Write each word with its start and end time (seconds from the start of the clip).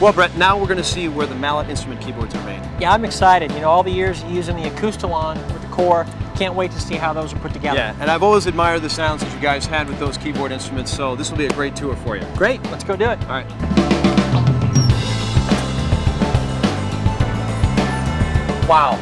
Well, 0.00 0.14
Bret, 0.14 0.34
now 0.38 0.58
we're 0.58 0.66
going 0.66 0.78
to 0.78 0.82
see 0.84 1.08
where 1.08 1.26
the 1.26 1.34
mallet 1.34 1.68
instrument 1.68 2.00
keyboards 2.00 2.34
are 2.34 2.42
made. 2.46 2.62
Yeah, 2.80 2.92
I'm 2.94 3.04
excited. 3.04 3.52
You 3.52 3.60
know, 3.60 3.68
all 3.68 3.82
the 3.82 3.90
years 3.90 4.24
using 4.24 4.56
the 4.56 4.62
Acoustalon 4.62 5.36
with 5.52 5.60
the 5.60 5.68
corps, 5.68 6.06
can't 6.36 6.54
wait 6.54 6.70
to 6.70 6.80
see 6.80 6.94
how 6.94 7.12
those 7.12 7.34
are 7.34 7.38
put 7.40 7.52
together. 7.52 7.76
Yeah, 7.76 7.94
and 8.00 8.10
I've 8.10 8.22
always 8.22 8.46
admired 8.46 8.80
the 8.80 8.88
sounds 8.88 9.22
that 9.22 9.30
you 9.34 9.40
guys 9.40 9.66
had 9.66 9.88
with 9.88 9.98
those 9.98 10.16
keyboard 10.16 10.52
instruments, 10.52 10.90
so 10.90 11.16
this 11.16 11.30
will 11.30 11.36
be 11.36 11.44
a 11.44 11.52
great 11.52 11.76
tour 11.76 11.94
for 11.96 12.16
you. 12.16 12.24
Great, 12.34 12.62
let's 12.70 12.82
go 12.82 12.96
do 12.96 13.10
it. 13.10 13.20
All 13.24 13.28
right. 13.28 13.46
Wow, 18.66 18.98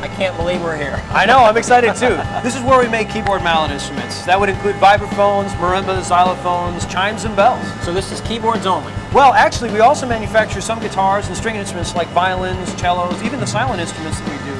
I 0.00 0.06
can't 0.06 0.36
believe 0.36 0.62
we're 0.62 0.76
here. 0.76 1.02
I 1.10 1.26
know, 1.26 1.38
I'm 1.38 1.56
excited 1.56 1.94
too. 1.96 2.20
This 2.42 2.54
is 2.54 2.62
where 2.62 2.78
we 2.78 2.88
make 2.88 3.10
keyboard 3.10 3.42
mallet 3.42 3.72
instruments. 3.72 4.22
That 4.24 4.38
would 4.38 4.48
include 4.48 4.76
vibraphones, 4.76 5.50
marimbas, 5.58 6.08
xylophones, 6.08 6.88
chimes, 6.88 7.24
and 7.24 7.34
bells. 7.34 7.66
So 7.84 7.92
this 7.92 8.12
is 8.12 8.20
keyboards 8.20 8.64
only. 8.64 8.92
Well, 9.12 9.34
actually, 9.34 9.72
we 9.72 9.80
also 9.80 10.06
manufacture 10.06 10.60
some 10.60 10.78
guitars 10.78 11.26
and 11.26 11.36
string 11.36 11.56
instruments 11.56 11.96
like 11.96 12.06
violins, 12.08 12.68
cellos, 12.80 13.20
even 13.22 13.40
the 13.40 13.46
silent 13.46 13.80
instruments 13.80 14.20
that 14.20 14.30
we 14.30 14.50
do. 14.50 14.56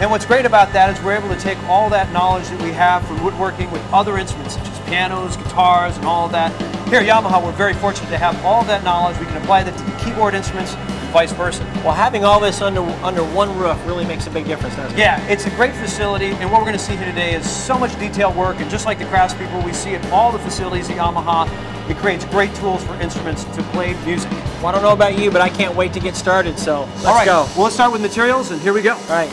And 0.00 0.10
what's 0.10 0.24
great 0.24 0.44
about 0.44 0.72
that 0.72 0.96
is 0.96 1.04
we're 1.04 1.16
able 1.16 1.28
to 1.28 1.38
take 1.38 1.58
all 1.64 1.88
that 1.90 2.10
knowledge 2.10 2.48
that 2.48 2.60
we 2.62 2.72
have 2.72 3.06
from 3.06 3.22
woodworking 3.22 3.70
with 3.70 3.82
other 3.92 4.18
instruments 4.18 4.54
such 4.54 4.66
as 4.66 4.78
pianos, 4.88 5.36
guitars, 5.36 5.96
and 5.98 6.06
all 6.06 6.26
of 6.26 6.32
that. 6.32 6.50
Here 6.88 7.00
at 7.00 7.06
Yamaha, 7.06 7.44
we're 7.44 7.52
very 7.52 7.74
fortunate 7.74 8.08
to 8.08 8.18
have 8.18 8.42
all 8.44 8.64
that 8.64 8.82
knowledge. 8.82 9.18
We 9.20 9.26
can 9.26 9.36
apply 9.36 9.62
that 9.62 9.76
to 9.76 9.84
the 9.84 9.96
keyboard 10.02 10.34
instruments 10.34 10.74
vice 11.10 11.32
versa. 11.32 11.64
Well, 11.84 11.92
having 11.92 12.24
all 12.24 12.40
this 12.40 12.60
under 12.62 12.80
under 13.04 13.22
one 13.22 13.56
roof 13.58 13.78
really 13.86 14.04
makes 14.04 14.26
a 14.26 14.30
big 14.30 14.46
difference, 14.46 14.76
doesn't 14.76 14.96
it? 14.96 15.00
Yeah, 15.00 15.24
it's 15.28 15.46
a 15.46 15.50
great 15.50 15.74
facility, 15.74 16.26
and 16.26 16.50
what 16.50 16.60
we're 16.60 16.66
going 16.66 16.78
to 16.78 16.84
see 16.84 16.96
here 16.96 17.06
today 17.06 17.34
is 17.34 17.48
so 17.48 17.78
much 17.78 17.98
detailed 17.98 18.36
work, 18.36 18.60
and 18.60 18.70
just 18.70 18.86
like 18.86 18.98
the 18.98 19.04
craftspeople, 19.04 19.64
we 19.64 19.72
see 19.72 19.94
at 19.94 20.12
all 20.12 20.32
the 20.32 20.38
facilities 20.38 20.88
at 20.90 20.96
Yamaha, 20.96 21.48
it 21.90 21.96
creates 21.96 22.24
great 22.26 22.54
tools 22.54 22.82
for 22.84 22.94
instruments 23.00 23.44
to 23.44 23.62
play 23.74 23.94
music. 24.04 24.30
Well, 24.30 24.66
I 24.66 24.72
don't 24.72 24.82
know 24.82 24.92
about 24.92 25.18
you, 25.18 25.30
but 25.30 25.40
I 25.40 25.48
can't 25.48 25.74
wait 25.74 25.92
to 25.94 26.00
get 26.00 26.16
started, 26.16 26.58
so 26.58 26.82
let's 26.82 27.04
all 27.04 27.14
right, 27.14 27.26
go. 27.26 27.46
Well, 27.54 27.64
let's 27.64 27.74
start 27.74 27.92
with 27.92 28.00
materials, 28.00 28.50
and 28.50 28.60
here 28.60 28.72
we 28.72 28.82
go. 28.82 28.94
All 28.94 29.08
right. 29.08 29.32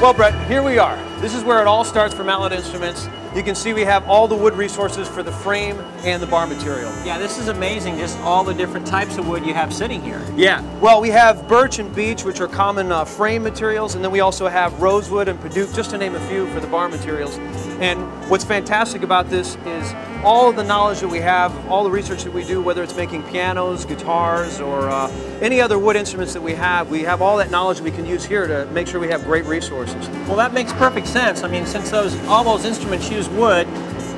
Well, 0.00 0.14
Bret, 0.14 0.34
here 0.48 0.62
we 0.62 0.78
are. 0.78 1.07
This 1.20 1.34
is 1.34 1.42
where 1.42 1.60
it 1.60 1.66
all 1.66 1.82
starts 1.82 2.14
for 2.14 2.22
Mallet 2.22 2.52
Instruments. 2.52 3.08
You 3.34 3.42
can 3.42 3.56
see 3.56 3.72
we 3.72 3.82
have 3.82 4.08
all 4.08 4.28
the 4.28 4.36
wood 4.36 4.54
resources 4.54 5.08
for 5.08 5.24
the 5.24 5.32
frame 5.32 5.76
and 6.04 6.22
the 6.22 6.28
bar 6.28 6.46
material. 6.46 6.92
Yeah, 7.04 7.18
this 7.18 7.38
is 7.38 7.48
amazing, 7.48 7.98
just 7.98 8.16
all 8.20 8.44
the 8.44 8.54
different 8.54 8.86
types 8.86 9.18
of 9.18 9.26
wood 9.26 9.44
you 9.44 9.52
have 9.52 9.74
sitting 9.74 10.00
here. 10.00 10.24
Yeah, 10.36 10.62
well, 10.78 11.00
we 11.00 11.08
have 11.08 11.48
birch 11.48 11.80
and 11.80 11.92
beech, 11.92 12.22
which 12.22 12.40
are 12.40 12.46
common 12.46 12.92
uh, 12.92 13.04
frame 13.04 13.42
materials, 13.42 13.96
and 13.96 14.04
then 14.04 14.12
we 14.12 14.20
also 14.20 14.46
have 14.46 14.80
rosewood 14.80 15.26
and 15.26 15.40
padauk, 15.40 15.74
just 15.74 15.90
to 15.90 15.98
name 15.98 16.14
a 16.14 16.28
few 16.28 16.46
for 16.52 16.60
the 16.60 16.68
bar 16.68 16.88
materials. 16.88 17.36
And 17.80 18.00
what's 18.30 18.44
fantastic 18.44 19.02
about 19.02 19.28
this 19.28 19.56
is 19.66 19.92
all 20.22 20.48
of 20.48 20.54
the 20.54 20.64
knowledge 20.64 21.00
that 21.00 21.08
we 21.08 21.18
have, 21.18 21.52
all 21.68 21.82
the 21.82 21.90
research 21.90 22.22
that 22.22 22.32
we 22.32 22.44
do, 22.44 22.62
whether 22.62 22.84
it's 22.84 22.94
making 22.94 23.24
pianos, 23.24 23.84
guitars, 23.84 24.60
or 24.60 24.88
uh, 24.88 25.08
any 25.40 25.60
other 25.60 25.78
wood 25.78 25.96
instruments 25.96 26.32
that 26.34 26.42
we 26.42 26.54
have, 26.54 26.90
we 26.90 27.02
have 27.02 27.22
all 27.22 27.36
that 27.38 27.50
knowledge 27.50 27.80
we 27.80 27.90
can 27.90 28.06
use 28.06 28.24
here 28.24 28.46
to 28.46 28.66
make 28.66 28.86
sure 28.86 29.00
we 29.00 29.08
have 29.08 29.24
great 29.24 29.44
resources. 29.44 30.08
Well, 30.26 30.36
that 30.36 30.52
makes 30.52 30.72
perfect 30.72 31.06
sense. 31.06 31.42
I 31.42 31.48
mean, 31.48 31.66
since 31.66 31.90
those 31.90 32.18
all 32.26 32.44
those 32.44 32.64
instruments 32.64 33.10
use 33.10 33.28
wood, 33.28 33.66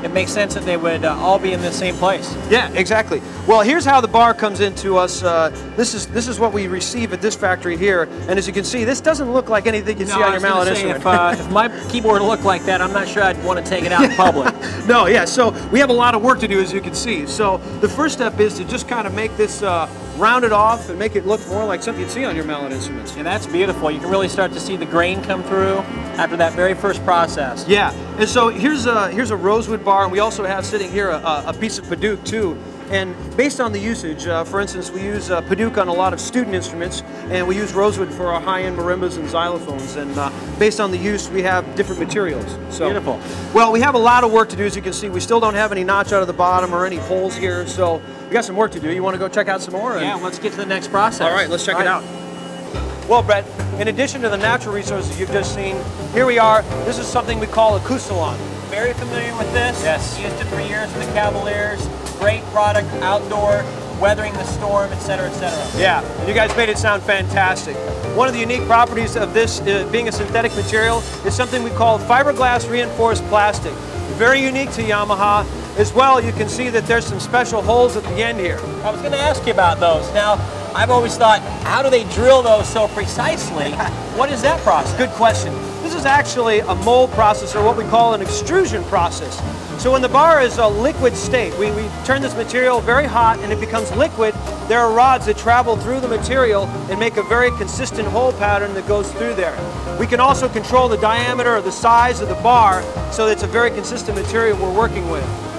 it 0.04 0.12
makes 0.12 0.32
sense 0.32 0.54
that 0.54 0.64
they 0.64 0.76
would 0.76 1.04
uh, 1.04 1.14
all 1.16 1.38
be 1.38 1.52
in 1.52 1.60
the 1.60 1.72
same 1.72 1.94
place. 1.96 2.34
Yeah, 2.48 2.70
exactly. 2.72 3.20
Well, 3.46 3.60
here's 3.60 3.84
how 3.84 4.00
the 4.00 4.08
bar 4.08 4.32
comes 4.32 4.60
into 4.60 4.96
us. 4.96 5.22
Uh, 5.22 5.50
this 5.76 5.94
is 5.94 6.06
this 6.06 6.26
is 6.26 6.38
what 6.38 6.52
we 6.52 6.66
receive 6.68 7.12
at 7.12 7.20
this 7.20 7.36
factory 7.36 7.76
here, 7.76 8.08
and 8.28 8.38
as 8.38 8.46
you 8.46 8.52
can 8.52 8.64
see, 8.64 8.84
this 8.84 9.00
doesn't 9.00 9.30
look 9.32 9.48
like 9.48 9.66
anything 9.66 9.98
you 9.98 10.06
no, 10.06 10.14
see 10.14 10.22
on 10.22 10.32
your 10.32 10.40
mallet 10.40 10.68
say, 10.68 10.72
instrument. 10.72 11.00
If, 11.00 11.06
uh, 11.06 11.36
if 11.38 11.50
my 11.50 11.68
keyboard 11.90 12.22
looked 12.22 12.44
like 12.44 12.64
that, 12.64 12.80
I'm 12.80 12.92
not 12.92 13.08
sure 13.08 13.22
I'd 13.22 13.42
want 13.44 13.64
to 13.64 13.68
take 13.68 13.84
it 13.84 13.92
out 13.92 14.04
in 14.04 14.16
public. 14.16 14.54
no, 14.86 15.06
yeah. 15.06 15.24
So 15.24 15.50
we 15.68 15.78
have 15.80 15.90
a 15.90 15.94
lot 15.94 16.14
of 16.14 16.22
work 16.22 16.40
to 16.40 16.48
do, 16.48 16.60
as 16.60 16.72
you 16.72 16.80
can 16.80 16.94
see. 16.94 17.26
So 17.26 17.58
the 17.80 17.88
first 17.88 18.14
step 18.14 18.40
is 18.40 18.54
to 18.54 18.64
just 18.64 18.88
kind 18.88 19.06
of 19.06 19.14
make 19.14 19.36
this 19.36 19.62
uh, 19.62 19.86
round 20.20 20.44
it 20.44 20.52
off 20.52 20.90
and 20.90 20.98
make 20.98 21.16
it 21.16 21.26
look 21.26 21.44
more 21.48 21.64
like 21.64 21.82
something 21.82 22.02
you'd 22.02 22.10
see 22.10 22.24
on 22.24 22.36
your 22.36 22.44
mallet 22.44 22.72
instruments. 22.72 23.16
Yeah, 23.16 23.22
that's 23.22 23.46
beautiful. 23.46 23.90
You 23.90 23.98
can 23.98 24.10
really 24.10 24.28
start 24.28 24.52
to 24.52 24.60
see 24.60 24.76
the 24.76 24.86
grain 24.86 25.22
come 25.22 25.42
through 25.42 25.78
after 26.18 26.36
that 26.36 26.52
very 26.52 26.74
first 26.74 27.02
process. 27.04 27.66
Yeah, 27.66 27.92
and 28.18 28.28
so 28.28 28.48
here's 28.48 28.86
a 28.86 29.10
here's 29.10 29.30
a 29.30 29.36
rosewood 29.36 29.84
bar, 29.84 30.04
and 30.04 30.12
we 30.12 30.18
also 30.18 30.44
have 30.44 30.64
sitting 30.66 30.90
here 30.90 31.08
a, 31.08 31.44
a 31.46 31.54
piece 31.58 31.78
of 31.78 31.86
padauk 31.86 32.24
too. 32.24 32.56
And 32.90 33.14
based 33.36 33.60
on 33.60 33.70
the 33.70 33.78
usage, 33.78 34.26
uh, 34.26 34.42
for 34.42 34.60
instance, 34.60 34.90
we 34.90 35.02
use 35.02 35.30
uh, 35.30 35.42
padauk 35.42 35.78
on 35.78 35.86
a 35.86 35.92
lot 35.92 36.12
of 36.12 36.20
student 36.20 36.56
instruments, 36.56 37.02
and 37.28 37.46
we 37.46 37.54
use 37.54 37.72
rosewood 37.72 38.12
for 38.12 38.26
our 38.26 38.40
high-end 38.40 38.76
marimbas 38.76 39.16
and 39.16 39.28
xylophones. 39.28 39.96
And 39.96 40.10
uh, 40.18 40.30
based 40.58 40.80
on 40.80 40.90
the 40.90 40.98
use, 40.98 41.28
we 41.30 41.40
have 41.42 41.76
different 41.76 42.00
materials. 42.00 42.58
So, 42.68 42.86
Beautiful. 42.86 43.20
Well, 43.54 43.70
we 43.70 43.80
have 43.80 43.94
a 43.94 43.98
lot 43.98 44.24
of 44.24 44.32
work 44.32 44.48
to 44.48 44.56
do, 44.56 44.64
as 44.64 44.74
you 44.74 44.82
can 44.82 44.92
see. 44.92 45.08
We 45.08 45.20
still 45.20 45.38
don't 45.38 45.54
have 45.54 45.70
any 45.70 45.84
notch 45.84 46.12
out 46.12 46.20
of 46.20 46.26
the 46.26 46.32
bottom 46.32 46.74
or 46.74 46.84
any 46.84 46.96
holes 46.96 47.36
here, 47.36 47.64
so 47.64 48.02
we 48.26 48.32
got 48.32 48.44
some 48.44 48.56
work 48.56 48.72
to 48.72 48.80
do. 48.80 48.92
You 48.92 49.04
want 49.04 49.14
to 49.14 49.20
go 49.20 49.28
check 49.28 49.46
out 49.46 49.60
some 49.60 49.74
more? 49.74 49.96
Yeah, 49.96 50.16
let's 50.16 50.40
get 50.40 50.50
to 50.52 50.58
the 50.58 50.66
next 50.66 50.88
process. 50.88 51.20
All 51.20 51.32
right, 51.32 51.48
let's 51.48 51.64
check 51.64 51.76
All 51.76 51.82
it 51.82 51.84
right. 51.84 52.02
out. 52.02 53.08
Well, 53.08 53.22
Bret, 53.22 53.44
in 53.80 53.86
addition 53.86 54.20
to 54.22 54.28
the 54.28 54.36
natural 54.36 54.74
resources 54.74 55.18
you've 55.18 55.30
just 55.30 55.54
seen, 55.54 55.76
here 56.12 56.26
we 56.26 56.40
are. 56.40 56.62
This 56.84 56.98
is 56.98 57.06
something 57.06 57.38
we 57.38 57.46
call 57.46 57.76
a 57.76 57.80
Acoustalon. 57.80 58.36
Very 58.68 58.92
familiar 58.94 59.36
with 59.36 59.52
this. 59.52 59.80
Yes. 59.82 60.18
Used 60.20 60.40
it 60.40 60.44
for 60.44 60.60
years 60.60 60.92
with 60.94 61.06
the 61.06 61.12
Cavaliers. 61.12 61.84
Great 62.20 62.42
product, 62.52 62.86
outdoor, 63.02 63.64
weathering 64.00 64.32
the 64.34 64.44
storm, 64.44 64.92
etc., 64.92 65.28
etc. 65.28 65.80
Yeah, 65.80 66.02
you 66.26 66.34
guys 66.34 66.54
made 66.56 66.68
it 66.68 66.78
sound 66.78 67.02
fantastic. 67.02 67.76
One 68.16 68.28
of 68.28 68.34
the 68.34 68.40
unique 68.40 68.66
properties 68.66 69.16
of 69.16 69.32
this 69.34 69.60
uh, 69.62 69.88
being 69.90 70.08
a 70.08 70.12
synthetic 70.12 70.54
material 70.54 70.98
is 71.24 71.34
something 71.34 71.62
we 71.62 71.70
call 71.70 71.98
fiberglass 71.98 72.68
reinforced 72.70 73.24
plastic. 73.24 73.72
Very 74.18 74.42
unique 74.42 74.70
to 74.72 74.82
Yamaha. 74.82 75.46
As 75.78 75.94
well, 75.94 76.22
you 76.22 76.32
can 76.32 76.48
see 76.48 76.68
that 76.68 76.86
there's 76.86 77.06
some 77.06 77.20
special 77.20 77.62
holes 77.62 77.96
at 77.96 78.02
the 78.02 78.22
end 78.22 78.38
here. 78.38 78.58
I 78.84 78.90
was 78.90 79.00
going 79.00 79.12
to 79.12 79.18
ask 79.18 79.46
you 79.46 79.52
about 79.52 79.80
those. 79.80 80.12
Now, 80.12 80.34
I've 80.74 80.90
always 80.90 81.16
thought, 81.16 81.40
how 81.62 81.82
do 81.82 81.88
they 81.88 82.04
drill 82.12 82.42
those 82.42 82.68
so 82.68 82.88
precisely? 82.88 83.72
what 84.16 84.30
is 84.30 84.42
that 84.42 84.60
process? 84.60 84.94
Good 84.98 85.10
question. 85.10 85.54
This 85.82 85.94
is 85.94 86.04
actually 86.04 86.60
a 86.60 86.74
mold 86.74 87.10
process 87.12 87.56
or 87.56 87.64
what 87.64 87.76
we 87.76 87.84
call 87.84 88.14
an 88.14 88.20
extrusion 88.20 88.84
process. 88.84 89.40
So 89.80 89.90
when 89.90 90.02
the 90.02 90.10
bar 90.10 90.42
is 90.42 90.58
a 90.58 90.68
liquid 90.68 91.16
state, 91.16 91.58
we, 91.58 91.70
we 91.70 91.88
turn 92.04 92.20
this 92.20 92.36
material 92.36 92.82
very 92.82 93.06
hot 93.06 93.38
and 93.38 93.50
it 93.50 93.58
becomes 93.58 93.90
liquid. 93.92 94.34
There 94.68 94.78
are 94.78 94.92
rods 94.92 95.24
that 95.24 95.38
travel 95.38 95.74
through 95.74 96.00
the 96.00 96.08
material 96.08 96.66
and 96.90 97.00
make 97.00 97.16
a 97.16 97.22
very 97.22 97.50
consistent 97.52 98.06
hole 98.06 98.34
pattern 98.34 98.74
that 98.74 98.86
goes 98.86 99.10
through 99.12 99.36
there. 99.36 99.56
We 99.98 100.06
can 100.06 100.20
also 100.20 100.50
control 100.50 100.86
the 100.86 100.98
diameter 100.98 101.56
or 101.56 101.62
the 101.62 101.72
size 101.72 102.20
of 102.20 102.28
the 102.28 102.34
bar 102.42 102.82
so 103.10 103.28
it's 103.28 103.42
a 103.42 103.46
very 103.46 103.70
consistent 103.70 104.18
material 104.18 104.58
we're 104.58 104.76
working 104.76 105.08
with. 105.08 105.49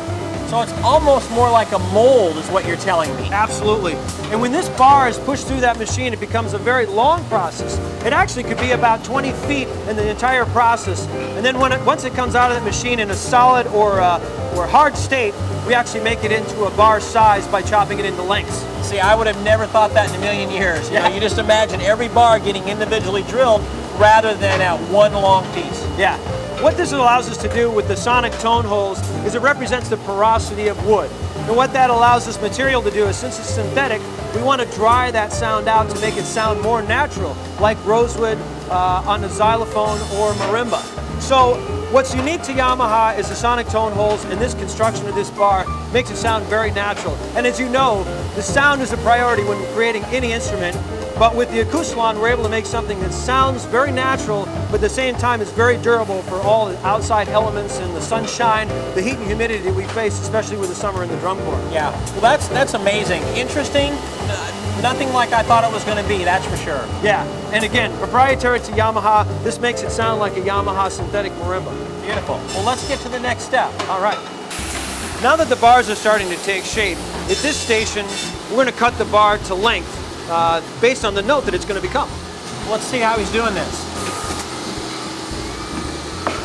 So 0.52 0.60
it's 0.62 0.74
almost 0.84 1.32
more 1.32 1.50
like 1.50 1.72
a 1.72 1.80
mold, 1.80 2.36
is 2.36 2.50
what 2.50 2.68
you're 2.68 2.76
telling 2.76 3.10
me. 3.16 3.30
Absolutely. 3.32 3.94
And 4.32 4.42
when 4.42 4.52
this 4.52 4.68
bar 4.78 5.08
is 5.08 5.18
pushed 5.18 5.48
through 5.48 5.62
that 5.62 5.80
machine, 5.80 6.12
it 6.12 6.20
becomes 6.20 6.52
a 6.52 6.58
very 6.58 6.86
long 6.86 7.24
process. 7.30 7.78
It 8.06 8.12
actually 8.12 8.44
could 8.44 8.60
be 8.60 8.72
about 8.72 9.02
20 9.06 9.32
feet 9.48 9.70
in 9.88 9.96
the 9.96 10.10
entire 10.10 10.44
process. 10.48 11.08
And 11.38 11.46
then 11.46 11.58
when 11.58 11.72
it, 11.72 11.80
once 11.86 12.04
it 12.04 12.12
comes 12.16 12.36
out 12.36 12.52
of 12.52 12.58
that 12.58 12.66
machine 12.66 13.00
in 13.00 13.12
a 13.12 13.14
solid 13.14 13.66
or, 13.68 14.02
uh, 14.02 14.20
or 14.58 14.68
hard 14.68 14.98
state, 14.98 15.34
we 15.66 15.74
actually 15.74 16.04
make 16.04 16.26
it 16.26 16.34
into 16.34 16.66
a 16.66 16.72
bar 16.72 17.00
size 17.00 17.48
by 17.48 17.62
chopping 17.62 18.00
it 18.00 18.04
into 18.06 18.22
lengths. 18.22 18.66
See, 18.86 19.00
I 19.00 19.16
would 19.16 19.28
have 19.28 19.42
never 19.46 19.66
thought 19.66 19.94
that 19.94 20.10
in 20.10 20.16
a 20.18 20.20
million 20.20 20.52
years. 20.52 20.90
You 20.90 20.96
Yeah. 20.96 21.08
know, 21.08 21.16
you 21.16 21.22
just 21.22 21.38
imagine 21.38 21.80
every 21.80 22.10
bar 22.10 22.40
getting 22.40 22.68
individually 22.68 23.24
drilled 23.30 23.62
rather 23.98 24.34
than 24.34 24.60
at 24.60 24.78
one 24.90 25.14
long 25.14 25.46
piece. 25.54 25.88
Yeah. 25.98 26.18
What 26.62 26.78
this 26.78 26.92
allows 26.92 27.28
us 27.28 27.38
to 27.38 27.50
do 27.50 27.72
with 27.72 27.88
the 27.88 27.96
sonic 27.98 28.32
tone 28.34 28.64
holes 28.64 29.00
is 29.26 29.34
it 29.34 29.42
represents 29.42 29.90
the 29.90 29.98
porosity 29.98 30.68
of 30.68 30.86
wood. 30.86 31.10
And 31.48 31.56
what 31.56 31.74
that 31.74 31.90
allows 31.90 32.28
this 32.28 32.40
material 32.40 32.84
to 32.84 32.92
do 32.92 33.08
is 33.08 33.16
since 33.16 33.40
it's 33.40 33.50
synthetic, 33.50 34.00
we 34.36 34.44
want 34.44 34.62
to 34.62 34.68
dry 34.76 35.10
that 35.10 35.34
sound 35.34 35.68
out 35.68 35.90
to 35.90 36.00
make 36.02 36.18
it 36.18 36.24
sound 36.24 36.62
more 36.62 36.84
natural, 36.84 37.36
like 37.60 37.84
rosewood 37.84 38.38
uh, 38.70 39.02
on 39.08 39.24
a 39.24 39.30
xylophone 39.30 39.98
or 40.20 40.34
marimba. 40.34 40.80
So 41.20 41.56
what's 41.92 42.14
unique 42.14 42.44
to 42.44 42.52
Yamaha 42.52 43.18
is 43.18 43.28
the 43.28 43.36
sonic 43.36 43.68
tone 43.68 43.92
holes 43.94 44.24
and 44.26 44.40
this 44.40 44.54
construction 44.54 45.08
of 45.08 45.16
this 45.16 45.32
bar 45.32 45.66
makes 45.92 46.12
it 46.12 46.18
sound 46.18 46.46
very 46.46 46.70
natural. 46.70 47.16
And 47.36 47.48
as 47.48 47.60
you 47.60 47.70
know, 47.70 48.04
the 48.36 48.44
sound 48.44 48.84
is 48.84 48.94
a 48.94 48.98
priority 48.98 49.44
when 49.46 49.58
creating 49.74 50.04
any 50.06 50.32
instrument, 50.32 50.78
but 51.22 51.36
with 51.36 51.52
the 51.52 51.64
Acoustalon, 51.64 52.20
we're 52.20 52.30
able 52.30 52.42
to 52.42 52.50
make 52.50 52.66
something 52.66 53.00
that 53.02 53.14
sounds 53.14 53.66
very 53.66 53.92
natural, 53.92 54.46
but 54.72 54.74
at 54.74 54.82
the 54.82 54.90
same 54.90 55.14
time 55.14 55.40
is 55.40 55.52
very 55.52 55.78
durable 55.78 56.24
for 56.24 56.38
all 56.38 56.66
the 56.66 56.76
outside 56.84 57.30
elements 57.30 57.78
and 57.78 57.96
the 57.96 58.02
sunshine, 58.02 58.68
the 58.96 59.04
heat 59.04 59.18
and 59.18 59.28
humidity 59.28 59.64
that 59.64 59.76
we 59.76 59.84
face, 59.84 60.20
especially 60.20 60.58
with 60.58 60.70
the 60.70 60.74
summer 60.74 61.04
in 61.04 61.10
the 61.10 61.18
drum 61.18 61.38
corps. 61.42 61.62
Yeah. 61.72 61.92
Well, 62.14 62.22
that's 62.22 62.48
that's 62.48 62.74
amazing. 62.74 63.22
Interesting. 63.36 63.92
Uh, 63.94 64.80
nothing 64.82 65.14
like 65.14 65.32
I 65.32 65.44
thought 65.44 65.64
it 65.64 65.72
was 65.72 65.84
going 65.84 66.02
to 66.02 66.10
be. 66.10 66.24
That's 66.24 66.44
for 66.48 66.58
sure. 66.58 66.84
Yeah, 67.04 67.24
and 67.54 67.64
again, 67.64 67.96
proprietary 68.00 68.60
to 68.60 68.72
Yamaha, 68.72 69.28
this 69.44 69.60
makes 69.60 69.84
it 69.84 69.92
sound 69.92 70.20
like 70.20 70.36
a 70.38 70.42
Yamaha 70.42 70.90
synthetic 70.90 71.34
marimba. 71.34 71.72
Beautiful. 72.02 72.38
Well, 72.56 72.66
let's 72.66 72.88
get 72.88 72.98
to 73.02 73.10
the 73.10 73.20
next 73.20 73.44
step. 73.44 73.72
All 73.90 74.02
right. 74.02 74.18
Now 75.22 75.36
that 75.36 75.50
the 75.50 75.58
bars 75.58 75.88
are 75.88 75.94
starting 75.94 76.30
to 76.30 76.38
take 76.38 76.64
shape, 76.64 76.98
at 76.98 77.38
this 77.46 77.58
station, 77.58 78.08
we're 78.50 78.56
going 78.56 78.66
to 78.66 78.74
cut 78.74 78.98
the 78.98 79.06
bar 79.06 79.38
to 79.38 79.54
length 79.54 80.01
uh, 80.30 80.62
based 80.82 81.06
on 81.06 81.14
the 81.14 81.22
note 81.22 81.46
that 81.46 81.54
it's 81.54 81.66
going 81.66 81.80
to 81.80 81.88
become. 81.88 82.10
Let's 82.70 82.84
see 82.84 83.00
how 83.00 83.18
he's 83.18 83.32
doing 83.32 83.54
this. 83.54 83.72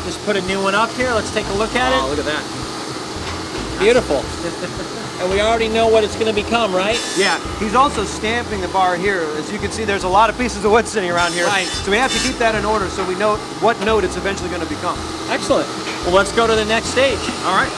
Just 0.05 0.23
put 0.25 0.35
a 0.35 0.41
new 0.43 0.61
one 0.61 0.75
up 0.75 0.89
here. 0.91 1.11
Let's 1.11 1.33
take 1.33 1.45
a 1.47 1.53
look 1.53 1.75
at 1.75 1.91
it. 1.93 1.99
Oh, 1.99 2.07
it. 2.07 2.17
look 2.17 2.19
at 2.19 2.25
that. 2.25 3.79
Beautiful. 3.79 4.23
and 5.21 5.31
we 5.31 5.41
already 5.41 5.67
know 5.67 5.87
what 5.87 6.03
it's 6.03 6.15
going 6.15 6.33
to 6.33 6.33
become, 6.33 6.73
right? 6.73 6.99
Yeah, 7.17 7.37
he's 7.59 7.75
also 7.75 8.03
stamping 8.03 8.61
the 8.61 8.67
bar 8.69 8.95
here. 8.95 9.21
As 9.35 9.51
you 9.51 9.59
can 9.59 9.71
see, 9.71 9.83
there's 9.83 10.03
a 10.03 10.09
lot 10.09 10.29
of 10.29 10.37
pieces 10.37 10.63
of 10.63 10.71
wood 10.71 10.87
sitting 10.87 11.11
around 11.11 11.33
here. 11.33 11.45
Right. 11.45 11.65
So 11.67 11.91
we 11.91 11.97
have 11.97 12.11
to 12.11 12.19
keep 12.27 12.37
that 12.37 12.55
in 12.55 12.65
order 12.65 12.87
so 12.89 13.07
we 13.07 13.15
know 13.15 13.37
what 13.59 13.79
note 13.81 14.03
it's 14.03 14.17
eventually 14.17 14.49
going 14.49 14.61
to 14.61 14.69
become. 14.69 14.97
Excellent. 15.29 15.67
Well, 16.05 16.15
let's 16.15 16.31
go 16.35 16.47
to 16.47 16.55
the 16.55 16.65
next 16.65 16.87
stage. 16.87 17.19
All 17.43 17.55
right. 17.55 17.71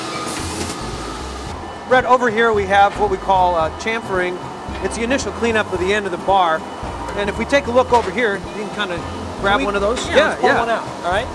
Bret, 1.87 2.05
over 2.05 2.29
here 2.29 2.53
we 2.53 2.65
have 2.65 2.97
what 2.99 3.09
we 3.09 3.17
call 3.17 3.55
uh, 3.55 3.71
chamfering. 3.79 4.37
It's 4.83 4.95
the 4.97 5.03
initial 5.03 5.31
cleanup 5.33 5.71
of 5.73 5.79
the 5.79 5.93
end 5.93 6.05
of 6.05 6.11
the 6.11 6.17
bar. 6.19 6.59
And 7.17 7.29
if 7.29 7.37
we 7.37 7.45
take 7.45 7.67
a 7.67 7.71
look 7.71 7.91
over 7.91 8.11
here, 8.11 8.35
you 8.35 8.41
can 8.65 8.69
kind 8.75 8.91
of 8.91 8.99
grab 9.41 9.59
We- 9.59 9.65
one 9.65 9.75
of 9.75 9.81
those. 9.81 10.07
Yeah, 10.07 10.29
let's 10.29 10.41
pull 10.41 10.49
one 10.49 10.69
out. 10.69 10.87
All 11.03 11.11
right. 11.11 11.27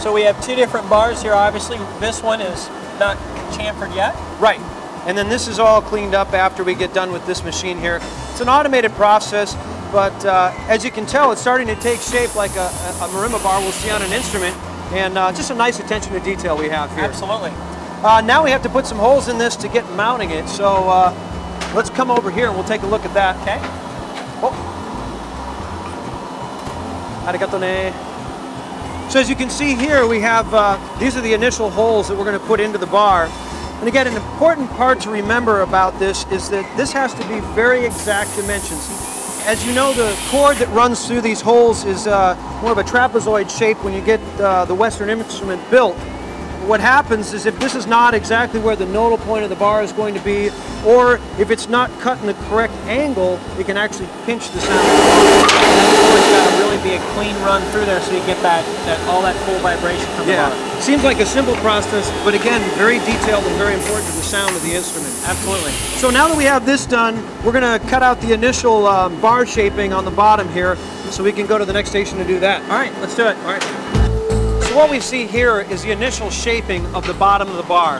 So 0.00 0.12
we 0.12 0.22
have 0.22 0.40
two 0.44 0.54
different 0.54 0.88
bars 0.90 1.22
here. 1.22 1.32
Obviously, 1.32 1.78
this 2.00 2.22
one 2.22 2.40
is 2.40 2.68
not 3.00 3.16
chamfered 3.52 3.94
yet. 3.94 4.14
Right. 4.38 4.60
And 5.06 5.16
then 5.16 5.28
this 5.28 5.48
is 5.48 5.58
all 5.58 5.80
cleaned 5.80 6.14
up 6.14 6.32
after 6.34 6.62
we 6.64 6.74
get 6.74 6.92
done 6.92 7.12
with 7.12 7.24
this 7.26 7.42
machine 7.44 7.78
here. 7.78 8.00
It's 8.30 8.40
an 8.40 8.48
automated 8.48 8.92
process, 8.92 9.54
but 9.92 10.24
uh, 10.26 10.52
as 10.68 10.84
you 10.84 10.90
can 10.90 11.06
tell, 11.06 11.32
it's 11.32 11.40
starting 11.40 11.66
to 11.68 11.76
take 11.76 12.00
shape 12.00 12.34
like 12.34 12.54
a, 12.56 12.66
a, 12.66 13.04
a 13.04 13.08
marimba 13.08 13.42
bar 13.42 13.60
we'll 13.60 13.72
see 13.72 13.90
on 13.90 14.02
an 14.02 14.12
instrument. 14.12 14.54
And 14.92 15.16
uh, 15.16 15.32
just 15.32 15.50
a 15.50 15.54
nice 15.54 15.80
attention 15.80 16.12
to 16.12 16.20
detail 16.20 16.56
we 16.56 16.68
have 16.68 16.90
here. 16.94 17.04
Absolutely. 17.04 17.52
Uh, 18.04 18.20
now 18.20 18.44
we 18.44 18.50
have 18.50 18.62
to 18.62 18.68
put 18.68 18.86
some 18.86 18.98
holes 18.98 19.28
in 19.28 19.38
this 19.38 19.56
to 19.56 19.68
get 19.68 19.88
mounting 19.92 20.30
it. 20.30 20.48
So 20.48 20.66
uh, 20.66 21.25
let's 21.76 21.90
come 21.90 22.10
over 22.10 22.30
here 22.30 22.46
and 22.46 22.56
we'll 22.56 22.66
take 22.66 22.82
a 22.82 22.86
look 22.86 23.04
at 23.04 23.12
that. 23.12 23.36
Okay. 23.42 23.58
Oh. 24.42 24.52
Arigato 27.26 27.60
ne. 27.60 27.92
So 29.10 29.20
as 29.20 29.28
you 29.28 29.36
can 29.36 29.50
see 29.50 29.74
here, 29.74 30.06
we 30.06 30.20
have, 30.20 30.52
uh, 30.52 30.78
these 30.98 31.16
are 31.16 31.20
the 31.20 31.34
initial 31.34 31.70
holes 31.70 32.08
that 32.08 32.16
we're 32.16 32.24
going 32.24 32.38
to 32.38 32.46
put 32.46 32.60
into 32.60 32.78
the 32.78 32.86
bar. 32.86 33.26
And 33.78 33.88
again, 33.88 34.06
an 34.06 34.16
important 34.16 34.70
part 34.70 35.00
to 35.00 35.10
remember 35.10 35.60
about 35.60 35.98
this 35.98 36.24
is 36.32 36.48
that 36.48 36.64
this 36.78 36.92
has 36.92 37.12
to 37.14 37.28
be 37.28 37.40
very 37.54 37.84
exact 37.84 38.34
dimensions. 38.36 38.88
As 39.44 39.64
you 39.64 39.74
know, 39.74 39.92
the 39.92 40.16
cord 40.30 40.56
that 40.56 40.68
runs 40.70 41.06
through 41.06 41.20
these 41.20 41.40
holes 41.40 41.84
is 41.84 42.06
uh, 42.06 42.34
more 42.62 42.72
of 42.72 42.78
a 42.78 42.82
trapezoid 42.82 43.50
shape 43.50 43.84
when 43.84 43.92
you 43.92 44.00
get 44.00 44.20
uh, 44.40 44.64
the 44.64 44.74
Western 44.74 45.10
instrument 45.10 45.62
built. 45.70 45.96
What 46.66 46.80
happens 46.80 47.32
is 47.32 47.46
if 47.46 47.56
this 47.60 47.76
is 47.76 47.86
not 47.86 48.12
exactly 48.12 48.58
where 48.58 48.74
the 48.74 48.86
nodal 48.86 49.18
point 49.18 49.44
of 49.44 49.50
the 49.50 49.56
bar 49.56 49.84
is 49.84 49.92
going 49.92 50.14
to 50.14 50.20
be, 50.20 50.50
or 50.84 51.20
if 51.38 51.50
it's 51.50 51.68
not 51.68 51.90
cut 52.00 52.18
in 52.20 52.26
the 52.26 52.34
correct 52.50 52.72
angle, 52.86 53.38
it 53.56 53.66
can 53.66 53.76
actually 53.76 54.08
pinch 54.24 54.50
the 54.50 54.58
sound. 54.58 54.80
It's 54.84 56.28
got 56.28 56.50
to 56.50 56.64
really 56.64 56.82
be 56.82 56.94
a 56.96 57.00
clean 57.14 57.36
run 57.42 57.62
through 57.70 57.84
there 57.84 58.00
so 58.00 58.10
you 58.12 58.18
get 58.26 58.42
that, 58.42 58.64
that 58.84 58.98
all 59.08 59.22
that 59.22 59.36
full 59.46 59.58
vibration 59.60 60.06
from 60.16 60.26
the 60.26 60.32
Yeah, 60.32 60.48
bar. 60.50 60.80
seems 60.82 61.04
like 61.04 61.20
a 61.20 61.26
simple 61.26 61.54
process, 61.56 62.10
but 62.24 62.34
again, 62.34 62.60
very 62.76 62.98
detailed 62.98 63.44
and 63.44 63.54
very 63.56 63.74
important 63.74 64.04
to 64.10 64.16
the 64.16 64.22
sound 64.26 64.54
of 64.56 64.62
the 64.64 64.74
instrument. 64.74 65.14
Absolutely. 65.24 65.70
So 66.02 66.10
now 66.10 66.26
that 66.26 66.36
we 66.36 66.44
have 66.44 66.66
this 66.66 66.84
done, 66.84 67.14
we're 67.44 67.52
gonna 67.52 67.78
cut 67.88 68.02
out 68.02 68.20
the 68.20 68.32
initial 68.32 68.88
um, 68.88 69.20
bar 69.20 69.46
shaping 69.46 69.92
on 69.92 70.04
the 70.04 70.10
bottom 70.10 70.48
here, 70.48 70.76
so 71.10 71.22
we 71.22 71.30
can 71.30 71.46
go 71.46 71.58
to 71.58 71.64
the 71.64 71.72
next 71.72 71.90
station 71.90 72.18
to 72.18 72.24
do 72.24 72.40
that. 72.40 72.60
All 72.62 72.76
right, 72.76 72.92
let's 73.00 73.14
do 73.14 73.24
it. 73.28 73.36
All 73.38 73.52
right. 73.52 73.62
What 74.76 74.90
we 74.90 75.00
see 75.00 75.26
here 75.26 75.62
is 75.62 75.82
the 75.82 75.90
initial 75.90 76.28
shaping 76.28 76.84
of 76.94 77.06
the 77.06 77.14
bottom 77.14 77.48
of 77.48 77.56
the 77.56 77.62
bar. 77.62 77.98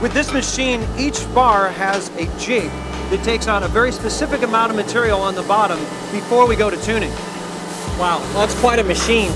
With 0.00 0.14
this 0.14 0.32
machine, 0.32 0.86
each 0.96 1.26
bar 1.34 1.70
has 1.70 2.08
a 2.10 2.26
jig 2.38 2.70
that 3.10 3.20
takes 3.24 3.48
on 3.48 3.64
a 3.64 3.68
very 3.68 3.90
specific 3.90 4.42
amount 4.42 4.70
of 4.70 4.76
material 4.76 5.20
on 5.20 5.34
the 5.34 5.42
bottom 5.42 5.76
before 6.12 6.46
we 6.46 6.54
go 6.54 6.70
to 6.70 6.80
tuning. 6.82 7.10
Wow, 7.98 8.20
well, 8.20 8.46
that's 8.46 8.54
quite 8.60 8.78
a 8.78 8.84
machine. 8.84 9.32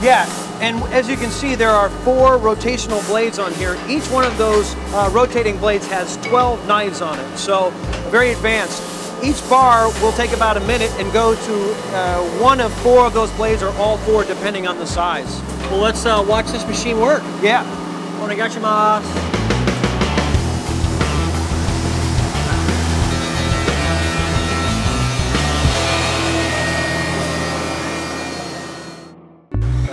Yeah, 0.00 0.30
and 0.60 0.80
as 0.92 1.08
you 1.08 1.16
can 1.16 1.32
see, 1.32 1.56
there 1.56 1.70
are 1.70 1.90
four 2.04 2.38
rotational 2.38 3.04
blades 3.08 3.40
on 3.40 3.52
here. 3.54 3.76
Each 3.88 4.08
one 4.08 4.22
of 4.22 4.38
those 4.38 4.76
uh, 4.94 5.10
rotating 5.12 5.58
blades 5.58 5.88
has 5.88 6.18
12 6.18 6.68
knives 6.68 7.00
on 7.02 7.18
it, 7.18 7.36
so 7.36 7.70
very 8.10 8.30
advanced. 8.30 8.80
Each 9.24 9.42
bar 9.48 9.88
will 10.00 10.12
take 10.12 10.30
about 10.30 10.56
a 10.56 10.60
minute 10.60 10.92
and 11.00 11.12
go 11.12 11.34
to 11.34 11.74
uh, 11.96 12.22
one 12.38 12.60
of 12.60 12.72
four 12.74 13.06
of 13.06 13.12
those 13.12 13.32
blades 13.32 13.60
or 13.60 13.70
all 13.70 13.98
four, 13.98 14.22
depending 14.22 14.68
on 14.68 14.78
the 14.78 14.86
size. 14.86 15.42
Well, 15.70 15.80
let's 15.80 16.06
uh, 16.06 16.24
watch 16.26 16.46
this 16.46 16.64
machine 16.66 17.00
work. 17.00 17.22
Yeah. 17.42 17.64
Onegaishimasu. 18.20 19.02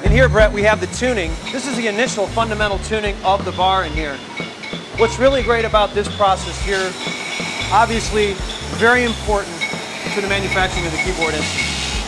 And 0.03 0.13
here, 0.13 0.29
Bret, 0.29 0.51
we 0.53 0.61
have 0.61 0.79
the 0.79 0.87
tuning. 0.87 1.31
This 1.51 1.67
is 1.67 1.75
the 1.75 1.87
initial 1.87 2.27
fundamental 2.27 2.77
tuning 2.79 3.15
of 3.23 3.43
the 3.43 3.51
bar 3.53 3.83
in 3.83 3.91
here. 3.93 4.15
What's 4.97 5.17
really 5.17 5.41
great 5.41 5.65
about 5.65 5.93
this 5.95 6.07
process 6.15 6.57
here, 6.63 6.93
obviously 7.73 8.33
very 8.77 9.05
important 9.05 9.59
to 10.13 10.21
the 10.21 10.27
manufacturing 10.27 10.85
of 10.85 10.91
the 10.91 10.99
keyboard 10.99 11.33
instrument. 11.33 11.62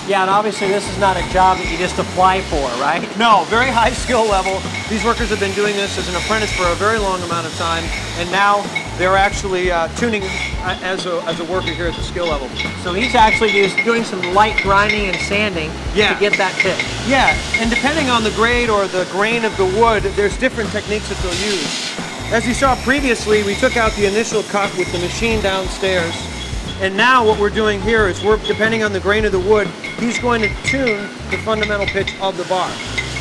Yeah, 0.07 0.21
and 0.21 0.29
obviously 0.29 0.67
this 0.67 0.87
is 0.87 0.99
not 0.99 1.17
a 1.17 1.27
job 1.33 1.57
that 1.57 1.71
you 1.71 1.79
just 1.79 1.97
apply 1.97 2.41
for, 2.41 2.61
right? 2.77 3.01
No, 3.17 3.43
very 3.49 3.71
high 3.71 3.89
skill 3.89 4.23
level. 4.29 4.61
These 4.87 5.03
workers 5.03 5.29
have 5.29 5.39
been 5.39 5.53
doing 5.55 5.73
this 5.75 5.97
as 5.97 6.07
an 6.07 6.15
apprentice 6.15 6.53
for 6.53 6.61
a 6.67 6.75
very 6.75 6.99
long 6.99 7.19
amount 7.23 7.47
of 7.47 7.53
time, 7.55 7.83
and 8.21 8.29
now 8.31 8.61
they're 8.99 9.17
actually 9.17 9.71
uh, 9.71 9.87
tuning 9.97 10.21
uh, 10.61 10.77
as 10.83 11.07
a, 11.07 11.23
as 11.25 11.39
a 11.39 11.43
worker 11.45 11.71
here 11.71 11.87
at 11.87 11.95
the 11.95 12.03
skill 12.03 12.27
level. 12.27 12.47
So 12.83 12.93
he's 12.93 13.15
actually 13.15 13.49
just 13.49 13.77
doing 13.83 14.03
some 14.03 14.21
light 14.35 14.61
grinding 14.61 15.07
and 15.07 15.17
sanding 15.17 15.71
Yeah. 15.95 16.13
to 16.13 16.19
get 16.19 16.37
that 16.37 16.53
pitch. 16.61 16.85
Yeah, 17.09 17.33
and 17.57 17.71
depending 17.71 18.11
on 18.11 18.23
the 18.23 18.31
grade 18.37 18.69
or 18.69 18.85
the 18.87 19.07
grain 19.11 19.43
of 19.43 19.57
the 19.57 19.65
wood, 19.65 20.03
there's 20.13 20.37
different 20.37 20.69
techniques 20.69 21.09
that 21.09 21.17
they'll 21.25 21.49
use. 21.49 21.97
As 22.31 22.45
you 22.45 22.53
saw 22.53 22.75
previously, 22.83 23.41
we 23.41 23.55
took 23.55 23.75
out 23.75 23.91
the 23.93 24.05
initial 24.05 24.43
cut 24.43 24.69
with 24.77 24.91
the 24.91 24.99
machine 24.99 25.41
downstairs. 25.41 26.13
And 26.81 26.95
now 26.95 27.25
what 27.25 27.39
we're 27.39 27.49
doing 27.49 27.81
here 27.81 28.07
is 28.07 28.21
we're, 28.23 28.37
depending 28.37 28.83
on 28.83 28.91
the 28.91 28.99
grain 28.99 29.23
of 29.25 29.31
the 29.31 29.39
wood, 29.39 29.67
he's 29.99 30.19
going 30.19 30.41
to 30.41 30.49
tune 30.63 31.01
the 31.31 31.37
fundamental 31.43 31.85
pitch 31.87 32.13
of 32.21 32.37
the 32.37 32.43
bar. 32.45 32.69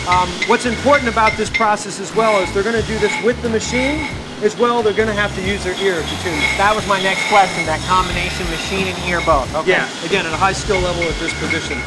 Um, 0.08 0.28
what's 0.48 0.66
important 0.66 1.08
about 1.08 1.32
this 1.36 1.48
process 1.48 1.98
as 2.00 2.14
well 2.14 2.42
is 2.42 2.52
they're 2.52 2.62
going 2.62 2.80
to 2.80 2.86
do 2.86 2.98
this 2.98 3.12
with 3.24 3.40
the 3.42 3.48
machine, 3.48 4.06
as 4.42 4.54
well 4.56 4.82
they're 4.82 4.92
going 4.92 5.08
to 5.08 5.14
have 5.14 5.34
to 5.36 5.42
use 5.42 5.64
their 5.64 5.72
ear 5.80 5.96
to 6.02 6.14
tune 6.22 6.34
it. 6.36 6.52
That 6.60 6.72
was 6.76 6.86
my 6.86 7.00
next 7.02 7.26
question, 7.28 7.64
that 7.64 7.80
combination 7.88 8.44
machine 8.50 8.86
and 8.88 8.98
ear 9.08 9.22
both. 9.24 9.48
Okay. 9.54 9.70
Yeah, 9.70 9.88
again, 10.04 10.26
at 10.26 10.32
a 10.32 10.36
high 10.36 10.52
skill 10.52 10.78
level 10.80 11.02
at 11.04 11.16
this 11.20 11.32
position. 11.40 11.80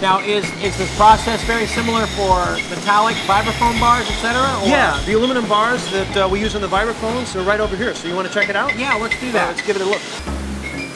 Now, 0.00 0.18
is, 0.20 0.42
is 0.64 0.76
this 0.78 0.88
process 0.96 1.44
very 1.44 1.66
similar 1.66 2.06
for 2.18 2.40
metallic 2.74 3.14
vibraphone 3.28 3.78
bars, 3.78 4.08
etc.? 4.10 4.40
or- 4.64 4.66
Yeah, 4.66 4.98
the 5.04 5.12
aluminum 5.12 5.46
bars 5.46 5.84
that 5.92 6.16
uh, 6.16 6.28
we 6.28 6.40
use 6.40 6.54
on 6.56 6.62
the 6.62 6.68
vibraphones 6.68 7.36
are 7.36 7.42
right 7.44 7.60
over 7.60 7.76
here. 7.76 7.94
So 7.94 8.08
you 8.08 8.16
want 8.16 8.26
to 8.26 8.32
check 8.34 8.48
it 8.48 8.56
out? 8.56 8.76
Yeah, 8.78 8.94
let's 8.94 9.20
do 9.20 9.30
that. 9.32 9.48
let's 9.54 9.62
give 9.66 9.76
it 9.76 9.82
a 9.82 9.84
look. 9.84 10.00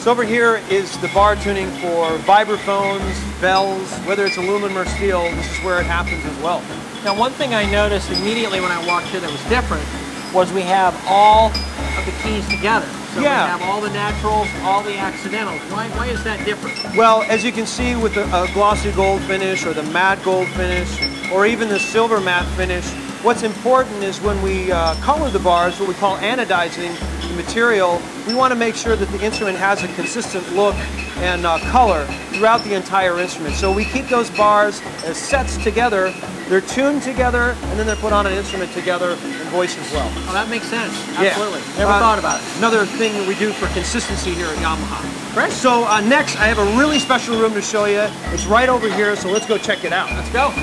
So 0.05 0.11
over 0.11 0.23
here 0.23 0.57
is 0.69 0.95
the 0.99 1.07
bar 1.07 1.35
tuning 1.35 1.67
for 1.81 2.15
vibraphones, 2.19 3.41
bells, 3.41 3.91
whether 4.05 4.23
it's 4.23 4.37
aluminum 4.37 4.77
or 4.77 4.85
steel, 4.85 5.23
this 5.23 5.57
is 5.57 5.65
where 5.65 5.81
it 5.81 5.87
happens 5.87 6.23
as 6.23 6.43
well. 6.43 6.61
Now, 7.03 7.17
one 7.17 7.31
thing 7.31 7.55
I 7.55 7.65
noticed 7.71 8.11
immediately 8.11 8.61
when 8.61 8.71
I 8.71 8.85
walked 8.85 9.07
here 9.07 9.19
that 9.19 9.31
was 9.31 9.43
different 9.45 9.83
was 10.31 10.53
we 10.53 10.61
have 10.61 10.93
all 11.07 11.47
of 11.47 12.05
the 12.05 12.11
keys 12.21 12.47
together. 12.49 12.85
So 13.15 13.21
Yeah. 13.21 13.45
we 13.45 13.49
have 13.49 13.61
all 13.63 13.81
the 13.81 13.89
naturals, 13.89 14.47
all 14.61 14.83
the 14.83 14.95
accidentals. 14.95 15.59
Why, 15.71 15.89
why 15.97 16.05
is 16.05 16.23
that 16.23 16.45
different? 16.45 16.95
Well, 16.95 17.23
as 17.23 17.43
you 17.43 17.51
can 17.51 17.65
see 17.65 17.95
with 17.95 18.15
a, 18.17 18.25
a 18.25 18.47
glossy 18.53 18.91
gold 18.91 19.23
finish 19.23 19.65
or 19.65 19.73
the 19.73 19.81
matte 19.89 20.23
gold 20.23 20.47
finish 20.49 21.01
or 21.31 21.47
even 21.47 21.67
the 21.67 21.79
silver 21.79 22.21
matte 22.21 22.45
finish, 22.49 22.87
what's 23.23 23.41
important 23.41 24.03
is 24.03 24.21
when 24.21 24.39
we 24.43 24.71
uh, 24.71 24.93
color 25.01 25.31
the 25.31 25.39
bars, 25.39 25.79
what 25.79 25.89
we 25.89 25.95
call 25.95 26.15
anodizing 26.17 26.95
the 26.99 27.14
material, 27.35 28.01
we 28.27 28.33
want 28.33 28.51
to 28.51 28.55
make 28.55 28.75
sure 28.75 28.95
that 28.95 29.09
the 29.09 29.23
instrument 29.23 29.57
has 29.57 29.83
a 29.83 29.87
consistent 29.89 30.49
look 30.53 30.75
and 31.17 31.45
uh, 31.45 31.59
color 31.71 32.05
throughout 32.33 32.63
the 32.63 32.73
entire 32.73 33.19
instrument. 33.19 33.55
So 33.55 33.71
we 33.71 33.85
keep 33.85 34.07
those 34.07 34.29
bars 34.31 34.81
as 35.03 35.17
sets 35.17 35.57
together, 35.63 36.13
they're 36.49 36.61
tuned 36.61 37.01
together, 37.01 37.55
and 37.63 37.79
then 37.79 37.87
they're 37.87 37.95
put 37.95 38.13
on 38.13 38.25
an 38.27 38.33
instrument 38.33 38.71
together 38.73 39.11
and 39.11 39.49
voiced 39.49 39.77
as 39.79 39.91
well. 39.91 40.11
Oh, 40.27 40.33
that 40.33 40.49
makes 40.49 40.67
sense. 40.67 40.93
Yeah. 41.13 41.29
Absolutely. 41.29 41.61
Never 41.77 41.91
Uh, 41.91 41.99
thought 41.99 42.19
about 42.19 42.41
it. 42.41 42.57
Another 42.57 42.85
thing 42.85 43.13
that 43.13 43.27
we 43.27 43.35
do 43.35 43.51
for 43.53 43.67
consistency 43.73 44.31
here 44.31 44.47
at 44.47 44.57
Yamaha. 44.57 45.33
Great. 45.33 45.51
So 45.51 45.85
uh, 45.85 46.01
next, 46.01 46.37
I 46.37 46.47
have 46.47 46.59
a 46.59 46.77
really 46.77 46.99
special 46.99 47.39
room 47.39 47.53
to 47.53 47.61
show 47.61 47.85
you. 47.85 48.07
It's 48.33 48.45
right 48.45 48.69
over 48.69 48.89
here, 48.93 49.15
so 49.15 49.29
let's 49.29 49.45
go 49.45 49.57
check 49.57 49.83
it 49.83 49.91
out. 49.93 50.09
Let's 50.11 50.29
go. 50.31 50.53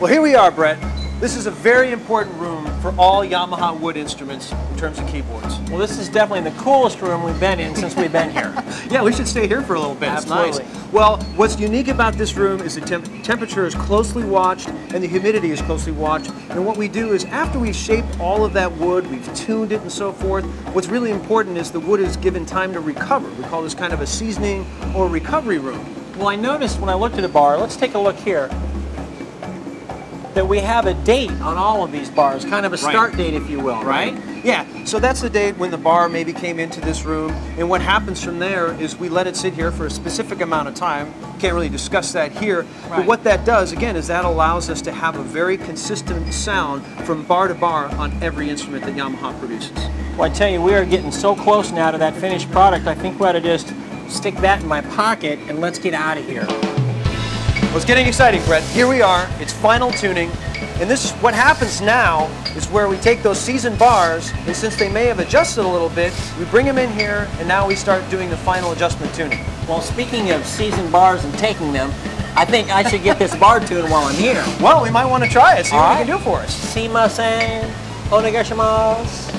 Well, 0.00 0.10
here 0.10 0.22
we 0.22 0.34
are, 0.34 0.50
Bret. 0.50 0.78
This 1.20 1.36
is 1.36 1.46
a 1.46 1.50
very 1.50 1.92
important 1.92 2.34
room 2.38 2.64
for 2.80 2.94
all 2.98 3.22
Yamaha 3.22 3.78
wood 3.78 3.98
instruments 3.98 4.52
in 4.52 4.69
terms 4.80 4.98
of 4.98 5.06
keyboards. 5.08 5.58
Well, 5.68 5.76
this 5.78 5.98
is 5.98 6.08
definitely 6.08 6.50
the 6.50 6.58
coolest 6.58 7.02
room 7.02 7.22
we've 7.22 7.38
been 7.38 7.60
in 7.60 7.76
since 7.76 7.94
we've 7.94 8.10
been 8.12 8.30
here. 8.30 8.52
Yeah, 8.90 9.04
we 9.04 9.12
should 9.12 9.28
stay 9.28 9.46
here 9.46 9.62
for 9.62 9.74
a 9.74 9.78
little 9.78 9.94
bit. 9.94 10.08
Absolutely. 10.08 10.48
It's 10.48 10.58
nice. 10.58 10.92
Well, 10.92 11.18
what's 11.36 11.60
unique 11.60 11.86
about 11.86 12.14
this 12.14 12.34
room 12.34 12.60
is 12.60 12.74
the 12.74 12.80
temp- 12.80 13.22
temperature 13.22 13.64
is 13.64 13.72
closely 13.72 14.24
watched 14.24 14.66
and 14.68 15.04
the 15.04 15.06
humidity 15.06 15.52
is 15.52 15.62
closely 15.62 15.92
watched. 15.92 16.30
And 16.48 16.66
what 16.66 16.76
we 16.76 16.88
do 16.88 17.12
is 17.12 17.24
after 17.26 17.60
we've 17.60 17.76
shaped 17.76 18.18
all 18.18 18.44
of 18.44 18.52
that 18.54 18.72
wood, 18.78 19.08
we've 19.08 19.32
tuned 19.36 19.70
it 19.70 19.80
and 19.82 19.92
so 19.92 20.10
forth, 20.10 20.44
what's 20.74 20.88
really 20.88 21.12
important 21.12 21.56
is 21.56 21.70
the 21.70 21.78
wood 21.78 22.00
is 22.00 22.16
given 22.16 22.44
time 22.44 22.72
to 22.72 22.80
recover. 22.80 23.28
We 23.30 23.44
call 23.44 23.62
this 23.62 23.74
kind 23.74 23.92
of 23.92 24.00
a 24.00 24.06
seasoning 24.08 24.66
or 24.96 25.06
recovery 25.08 25.58
room. 25.58 25.86
Well, 26.18 26.26
I 26.26 26.34
noticed 26.34 26.80
when 26.80 26.90
I 26.90 26.94
looked 26.94 27.16
at 27.16 27.22
a 27.22 27.28
bar, 27.28 27.58
let's 27.58 27.76
take 27.76 27.94
a 27.94 27.98
look 27.98 28.16
here, 28.16 28.48
that 30.34 30.48
we 30.48 30.58
have 30.58 30.86
a 30.86 30.94
date 30.94 31.30
on 31.42 31.56
all 31.56 31.84
of 31.84 31.92
these 31.92 32.10
bars, 32.10 32.44
kind 32.44 32.66
of 32.66 32.72
a 32.72 32.76
Right. 32.76 32.90
start 32.92 33.16
date, 33.16 33.34
if 33.34 33.48
you 33.48 33.60
will, 33.60 33.84
right? 33.84 34.16
Yeah, 34.42 34.84
so 34.84 34.98
that's 34.98 35.20
the 35.20 35.28
date 35.28 35.58
when 35.58 35.70
the 35.70 35.76
bar 35.76 36.08
maybe 36.08 36.32
came 36.32 36.58
into 36.58 36.80
this 36.80 37.04
room, 37.04 37.30
and 37.58 37.68
what 37.68 37.82
happens 37.82 38.24
from 38.24 38.38
there 38.38 38.72
is 38.80 38.96
we 38.96 39.10
let 39.10 39.26
it 39.26 39.36
sit 39.36 39.52
here 39.52 39.70
for 39.70 39.84
a 39.84 39.90
specific 39.90 40.40
amount 40.40 40.66
of 40.66 40.74
time. 40.74 41.12
Can't 41.38 41.52
really 41.52 41.68
discuss 41.68 42.12
that 42.12 42.32
here, 42.32 42.66
but 42.88 43.04
what 43.04 43.22
that 43.24 43.44
does, 43.44 43.72
again, 43.72 43.96
is 43.96 44.06
that 44.06 44.24
allows 44.24 44.70
us 44.70 44.80
to 44.82 44.92
have 44.92 45.16
a 45.16 45.22
very 45.22 45.58
consistent 45.58 46.32
sound 46.32 46.84
from 47.04 47.22
bar 47.24 47.48
to 47.48 47.54
bar 47.54 47.86
on 47.96 48.12
every 48.22 48.48
instrument 48.48 48.84
that 48.84 48.94
Yamaha 48.94 49.38
produces. 49.38 49.76
Well, 50.16 50.22
I 50.22 50.30
tell 50.30 50.48
you, 50.48 50.62
we 50.62 50.72
are 50.72 50.86
getting 50.86 51.12
so 51.12 51.34
close 51.34 51.70
now 51.70 51.90
to 51.90 51.98
that 51.98 52.14
finished 52.16 52.50
product. 52.50 52.86
I 52.86 52.94
think 52.94 53.20
we 53.20 53.26
ought 53.26 53.32
to 53.32 53.40
just 53.42 53.74
stick 54.08 54.34
that 54.36 54.62
in 54.62 54.68
my 54.68 54.80
pocket 54.80 55.38
and 55.48 55.60
let's 55.60 55.78
get 55.78 55.92
out 55.92 56.16
of 56.16 56.26
here. 56.26 56.46
Well, 56.46 57.76
it's 57.76 57.84
getting 57.84 58.06
exciting, 58.06 58.42
Bret. 58.44 58.62
Here 58.64 58.88
we 58.88 59.02
are. 59.02 59.28
It's 59.38 59.52
final 59.52 59.90
tuning. 59.92 60.30
And 60.80 60.88
this, 60.88 61.12
what 61.16 61.34
happens 61.34 61.82
now 61.82 62.26
is 62.56 62.66
where 62.68 62.88
we 62.88 62.96
take 62.96 63.22
those 63.22 63.38
seasoned 63.38 63.78
bars, 63.78 64.32
and 64.46 64.56
since 64.56 64.76
they 64.76 64.90
may 64.90 65.04
have 65.04 65.18
adjusted 65.18 65.62
a 65.62 65.68
little 65.68 65.90
bit, 65.90 66.14
we 66.38 66.46
bring 66.46 66.64
them 66.64 66.78
in 66.78 66.90
here, 66.92 67.28
and 67.38 67.46
now 67.46 67.68
we 67.68 67.74
start 67.76 68.08
doing 68.08 68.30
the 68.30 68.36
final 68.38 68.72
adjustment 68.72 69.14
tuning. 69.14 69.44
Well, 69.68 69.82
speaking 69.82 70.30
of 70.30 70.42
seasoned 70.46 70.90
bars 70.90 71.22
and 71.22 71.34
taking 71.38 71.74
them, 71.74 71.90
I 72.34 72.46
think 72.46 72.70
I 72.70 72.88
should 72.88 73.02
get 73.02 73.18
this 73.18 73.36
bar 73.36 73.60
tuned 73.60 73.90
while 73.90 74.04
I'm 74.04 74.14
here. 74.14 74.42
Well, 74.58 74.82
we 74.82 74.88
might 74.90 75.04
want 75.04 75.22
to 75.22 75.28
try 75.28 75.58
it, 75.58 75.66
see 75.66 75.76
All 75.76 75.82
what 75.82 75.88
right. 75.88 76.00
we 76.00 76.06
can 76.06 76.16
do 76.16 76.24
for 76.24 76.38
us. 76.38 76.74
Simasen, 76.74 77.70
onegashimasu. 78.08 79.29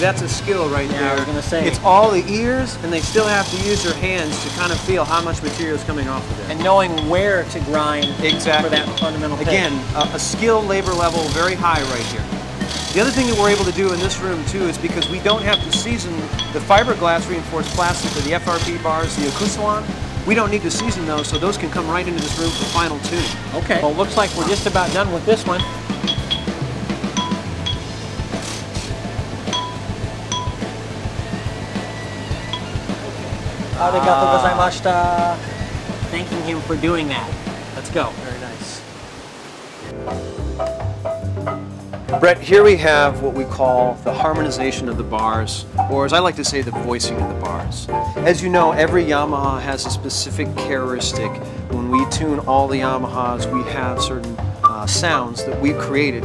That's 0.00 0.22
a 0.22 0.28
skill 0.28 0.68
right 0.70 0.90
Yeah, 0.90 1.00
there. 1.00 1.10
I 1.10 1.14
was 1.16 1.24
gonna 1.24 1.42
say. 1.42 1.66
It's 1.66 1.78
all 1.80 2.10
the 2.10 2.24
ears, 2.32 2.76
and 2.82 2.92
they 2.92 3.00
still 3.00 3.26
have 3.26 3.48
to 3.50 3.56
use 3.68 3.84
their 3.84 3.94
hands 3.94 4.42
to 4.44 4.50
kind 4.58 4.72
of 4.72 4.80
feel 4.80 5.04
how 5.04 5.20
much 5.20 5.42
material 5.42 5.76
is 5.76 5.84
coming 5.84 6.08
off 6.08 6.28
of 6.30 6.38
there. 6.38 6.50
And 6.50 6.64
knowing 6.64 6.90
where 7.08 7.44
to 7.44 7.60
grind 7.60 8.06
Exactly. 8.22 8.70
for 8.70 8.74
that 8.74 8.88
fundamental 8.98 9.36
pitch. 9.36 9.48
Again, 9.48 9.72
a, 9.94 10.08
a 10.14 10.18
skill 10.18 10.62
labor 10.62 10.92
level 10.94 11.20
very 11.28 11.54
high 11.54 11.82
right 11.82 12.06
here. 12.06 12.24
The 12.94 13.00
other 13.00 13.10
thing 13.10 13.26
that 13.26 13.38
we're 13.38 13.50
able 13.50 13.64
to 13.66 13.72
do 13.72 13.92
in 13.92 14.00
this 14.00 14.18
room 14.20 14.44
too 14.46 14.62
is 14.62 14.78
because 14.78 15.08
we 15.10 15.20
don't 15.20 15.42
have 15.42 15.62
to 15.62 15.70
season 15.76 16.12
the 16.52 16.60
fiberglass 16.60 17.28
reinforced 17.28 17.68
plastic 17.76 18.10
or 18.16 18.20
the 18.26 18.32
FRP 18.32 18.82
bars, 18.82 19.14
the 19.16 19.26
Acoustalon, 19.26 19.84
we 20.26 20.34
don't 20.34 20.50
need 20.50 20.62
to 20.62 20.70
season 20.70 21.06
those, 21.06 21.26
so 21.28 21.38
those 21.38 21.56
can 21.56 21.70
come 21.70 21.88
right 21.88 22.06
into 22.06 22.20
this 22.20 22.38
room 22.38 22.50
for 22.50 22.64
final 22.66 22.98
tuning. 23.00 23.30
Okay. 23.54 23.80
Well, 23.82 23.94
looks 23.94 24.16
like 24.16 24.34
we're 24.36 24.48
just 24.48 24.66
about 24.66 24.92
done 24.92 25.12
with 25.12 25.24
this 25.24 25.46
one. 25.46 25.60
Arigatou 33.80 34.26
gozaimashita. 34.36 35.36
Thanking 36.10 36.42
him 36.42 36.60
for 36.60 36.76
doing 36.76 37.08
that. 37.08 37.30
Let's 37.74 37.90
go. 37.90 38.10
Very 38.10 38.38
nice. 38.40 38.82
Bret, 42.20 42.38
here 42.38 42.62
we 42.62 42.76
have 42.76 43.22
what 43.22 43.32
we 43.32 43.44
call 43.44 43.94
the 44.04 44.12
harmonization 44.12 44.90
of 44.90 44.98
the 44.98 45.02
bars, 45.02 45.64
or 45.90 46.04
as 46.04 46.12
I 46.12 46.18
like 46.18 46.36
to 46.36 46.44
say, 46.44 46.60
the 46.60 46.72
voicing 46.72 47.16
of 47.22 47.28
the 47.34 47.40
bars. 47.40 47.88
As 48.16 48.42
you 48.42 48.50
know, 48.50 48.72
every 48.72 49.04
Yamaha 49.04 49.62
has 49.62 49.86
a 49.86 49.90
specific 49.90 50.54
characteristic. 50.56 51.30
When 51.70 51.90
we 51.90 52.04
tune 52.10 52.40
all 52.40 52.68
the 52.68 52.80
Yamahas, 52.80 53.50
we 53.50 53.62
have 53.72 54.02
certain 54.02 54.36
uh, 54.62 54.86
sounds 54.86 55.42
that 55.46 55.58
we've 55.58 55.78
created 55.78 56.22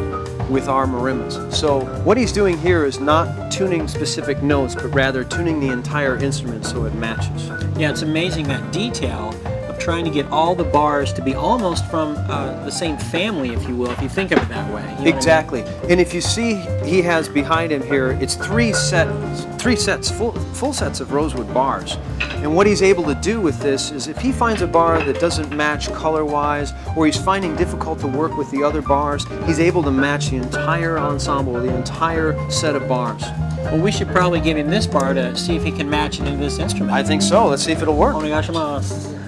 with 0.49 0.67
our 0.67 0.85
marimbas. 0.85 1.53
So 1.53 1.81
what 2.03 2.17
he's 2.17 2.31
doing 2.31 2.57
here 2.57 2.85
is 2.85 2.99
not 2.99 3.51
tuning 3.51 3.87
specific 3.87 4.41
notes, 4.43 4.75
but 4.75 4.87
rather 4.87 5.23
tuning 5.23 5.59
the 5.59 5.69
entire 5.69 6.17
instrument 6.17 6.65
so 6.65 6.85
it 6.85 6.93
matches. 6.95 7.47
Yeah, 7.77 7.91
it's 7.91 8.01
amazing 8.01 8.47
that 8.47 8.71
detail 8.71 9.33
of 9.69 9.79
trying 9.79 10.05
to 10.05 10.11
get 10.11 10.25
all 10.27 10.55
the 10.55 10.63
bars 10.63 11.11
to 11.13 11.21
be 11.21 11.33
almost 11.33 11.85
from 11.87 12.15
uh, 12.29 12.63
the 12.63 12.71
same 12.71 12.97
family, 12.97 13.53
if 13.53 13.67
you 13.67 13.75
will, 13.75 13.91
if 13.91 14.01
you 14.01 14.09
think 14.09 14.31
of 14.31 14.39
it 14.39 14.49
that 14.49 14.73
way. 14.73 14.81
You 14.81 14.87
know 14.87 14.93
what 14.93 14.99
I 14.99 15.03
mean? 15.03 15.15
Exactly. 15.15 15.61
And 15.89 15.99
if 15.99 16.13
you 16.13 16.21
see 16.21 16.55
he 16.85 17.01
has 17.01 17.27
behind 17.27 17.71
him 17.71 17.81
here, 17.81 18.11
it's 18.21 18.35
three 18.35 18.73
sets, 18.73 19.45
three 19.65 19.75
sets, 19.75 20.11
full, 20.11 20.31
full 20.53 20.71
sets 20.71 20.99
of 20.99 21.11
rosewood 21.11 21.51
bars. 21.51 21.97
And 22.19 22.55
what 22.55 22.67
he's 22.67 22.83
able 22.83 23.03
to 23.05 23.15
do 23.15 23.41
with 23.41 23.59
this 23.61 23.89
is 23.89 24.07
if 24.07 24.15
he 24.19 24.31
finds 24.31 24.61
a 24.61 24.67
bar 24.67 25.01
that 25.03 25.19
doesn't 25.19 25.49
match 25.57 25.91
color-wise, 25.91 26.71
or 26.95 27.07
he's 27.07 27.17
finding 27.17 27.55
difficult 27.55 27.97
to 28.01 28.07
work 28.07 28.37
with 28.37 28.51
the 28.51 28.61
other 28.61 28.83
bars, 28.83 29.25
he's 29.47 29.59
able 29.59 29.81
to 29.81 29.89
match 29.89 30.29
the 30.29 30.35
entire 30.35 30.99
ensemble, 30.99 31.53
the 31.53 31.75
entire 31.75 32.37
set 32.51 32.75
of 32.75 32.87
bars. 32.87 33.23
Well, 33.23 33.81
we 33.81 33.91
should 33.91 34.09
probably 34.09 34.39
give 34.39 34.55
him 34.55 34.69
this 34.69 34.85
bar 34.85 35.15
to 35.15 35.35
see 35.35 35.55
if 35.55 35.63
he 35.63 35.71
can 35.71 35.89
match 35.89 36.19
it 36.19 36.27
into 36.27 36.37
this 36.37 36.59
instrument. 36.59 36.91
I 36.91 37.01
think 37.01 37.23
so. 37.23 37.47
Let's 37.47 37.63
see 37.63 37.71
if 37.71 37.81
it'll 37.81 37.97
work. 37.97 38.13
Oh 38.13 38.19
Onegashimasu. 38.19 39.19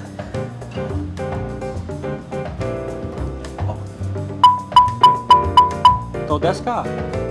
Oh. 6.29 7.26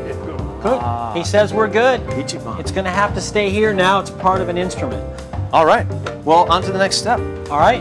Good. 0.67 1.17
He 1.17 1.23
says 1.23 1.55
we're 1.55 1.69
good. 1.69 2.01
Ichiban. 2.09 2.59
It's 2.59 2.73
going 2.73 2.87
to 2.87 2.91
have 2.91 3.15
to 3.15 3.21
stay 3.21 3.51
here 3.51 3.73
now. 3.73 4.01
It's 4.01 4.11
part 4.11 4.41
of 4.41 4.49
an 4.49 4.59
instrument. 4.59 5.01
All 5.53 5.65
right. 5.65 5.87
Well, 6.25 6.51
on 6.51 6.63
to 6.63 6.73
the 6.73 6.79
next 6.79 6.97
step. 6.97 7.21
All 7.51 7.61
right. 7.61 7.81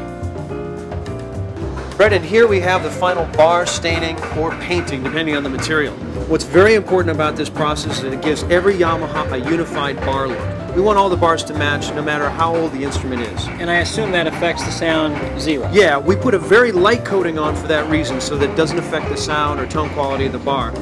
Right, 1.97 2.13
and 2.13 2.23
here 2.23 2.45
we 2.45 2.59
have 2.59 2.83
the 2.83 2.91
final 2.91 3.25
bar 3.37 3.65
staining 3.65 4.21
or 4.37 4.51
painting, 4.57 5.01
depending 5.01 5.35
on 5.35 5.43
the 5.43 5.49
material. 5.49 5.95
What's 6.27 6.43
very 6.43 6.75
important 6.75 7.15
about 7.15 7.35
this 7.35 7.49
process 7.49 7.97
is 7.97 8.01
that 8.03 8.13
it 8.13 8.21
gives 8.21 8.43
every 8.43 8.75
Yamaha 8.75 9.31
a 9.31 9.49
unified 9.49 9.95
bar 10.01 10.27
look. 10.27 10.75
We 10.75 10.81
want 10.81 10.99
all 10.99 11.09
the 11.09 11.15
bars 11.15 11.43
to 11.45 11.53
match 11.53 11.91
no 11.95 12.03
matter 12.03 12.29
how 12.29 12.53
old 12.53 12.73
the 12.73 12.83
instrument 12.83 13.21
is. 13.21 13.47
And 13.47 13.71
I 13.71 13.77
assume 13.77 14.11
that 14.11 14.27
affects 14.27 14.63
the 14.63 14.71
sound 14.71 15.41
zero. 15.41 15.69
Yeah, 15.71 15.97
we 15.97 16.17
put 16.17 16.33
a 16.33 16.39
very 16.39 16.73
light 16.73 17.05
coating 17.05 17.39
on 17.39 17.55
for 17.55 17.67
that 17.67 17.89
reason 17.89 18.19
so 18.19 18.37
that 18.37 18.49
it 18.49 18.55
doesn't 18.57 18.77
affect 18.77 19.07
the 19.09 19.17
sound 19.17 19.59
or 19.59 19.65
tone 19.65 19.89
quality 19.91 20.25
of 20.25 20.33
the 20.33 20.39
bar. 20.39 20.73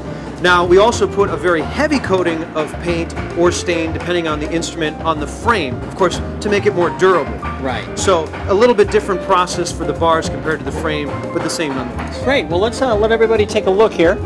Now, 0.43 0.65
we 0.65 0.77
also 0.77 1.07
put 1.07 1.29
a 1.29 1.37
very 1.37 1.61
heavy 1.61 1.99
coating 1.99 2.43
of 2.53 2.69
paint 2.81 3.17
or 3.37 3.49
stain, 3.49 3.93
depending 3.93 4.27
on 4.27 4.41
the 4.41 4.51
instrument, 4.51 5.01
on 5.01 5.21
the 5.21 5.25
frame, 5.25 5.81
of 5.83 5.95
course, 5.95 6.19
to 6.41 6.49
make 6.49 6.65
it 6.65 6.75
more 6.75 6.89
durable. 6.99 7.31
Right. 7.61 7.87
So, 7.97 8.25
a 8.49 8.53
little 8.53 8.75
bit 8.75 8.91
different 8.91 9.21
process 9.21 9.71
for 9.71 9.85
the 9.85 9.93
bars 9.93 10.27
compared 10.27 10.59
to 10.59 10.65
the 10.65 10.71
frame, 10.73 11.07
but 11.07 11.43
the 11.43 11.49
same 11.49 11.73
nonetheless. 11.73 12.21
Great. 12.25 12.47
Well, 12.47 12.59
let's 12.59 12.81
uh, 12.81 12.93
let 12.93 13.13
everybody 13.13 13.45
take 13.45 13.67
a 13.67 13.69
look 13.69 13.93
here 13.93 14.17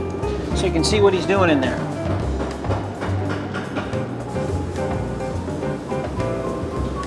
so 0.55 0.65
you 0.65 0.71
can 0.71 0.83
see 0.83 1.01
what 1.01 1.13
he's 1.13 1.27
doing 1.27 1.51
in 1.51 1.61
there. 1.61 1.77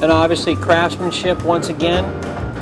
And 0.05 0.12
obviously 0.12 0.55
craftsmanship 0.55 1.43
once 1.43 1.69
again, 1.69 2.05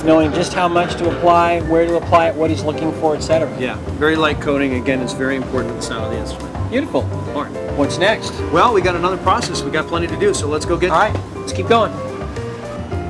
knowing 0.03 0.31
just 0.33 0.53
how 0.53 0.67
much 0.67 0.95
to 0.95 1.15
apply, 1.15 1.61
where 1.61 1.85
to 1.85 1.97
apply 1.97 2.29
it, 2.29 2.35
what 2.35 2.49
he's 2.49 2.63
looking 2.63 2.91
for, 2.93 3.15
etc. 3.15 3.55
Yeah, 3.59 3.77
very 3.97 4.15
light 4.15 4.41
coating. 4.41 4.75
Again, 4.75 5.01
it's 5.01 5.13
very 5.13 5.35
important 5.35 5.73
to 5.73 5.75
the 5.75 5.81
sound 5.81 6.05
of 6.05 6.11
the 6.11 6.17
instrument. 6.17 6.69
Beautiful. 6.69 7.01
All 7.35 7.45
right. 7.45 7.77
What's 7.77 7.97
next? 7.97 8.31
Well, 8.51 8.73
we 8.73 8.81
got 8.81 8.95
another 8.95 9.17
process. 9.17 9.61
We 9.63 9.71
got 9.71 9.87
plenty 9.87 10.07
to 10.07 10.19
do, 10.19 10.33
so 10.33 10.47
let's 10.47 10.65
go 10.65 10.77
get. 10.77 10.91
All 10.91 10.99
right, 10.99 11.35
let's 11.35 11.53
keep 11.53 11.67
going. 11.67 11.91